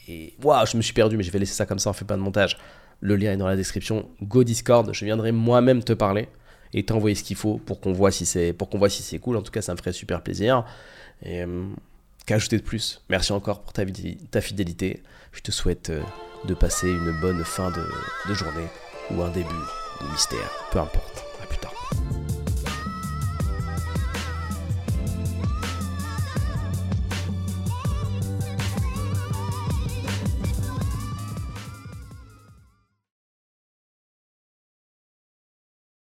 [0.08, 2.04] Et waouh, je me suis perdu, mais je vais laisser ça comme ça, on fait
[2.04, 2.58] pas de montage.
[3.00, 4.08] Le lien est dans la description.
[4.22, 6.28] Go Discord, je viendrai moi-même te parler
[6.72, 9.36] et t'envoyer ce qu'il faut pour qu'on voit si c'est pour qu'on si c'est cool.
[9.36, 10.64] En tout cas, ça me ferait super plaisir.
[11.22, 11.66] Et euh,
[12.26, 15.02] qu'ajouter de plus Merci encore pour ta, fidélité.
[15.32, 16.02] Je te souhaite euh,
[16.46, 18.66] de passer une bonne fin de, journée
[19.10, 19.48] ou un début
[20.00, 21.25] de mystère, peu importe.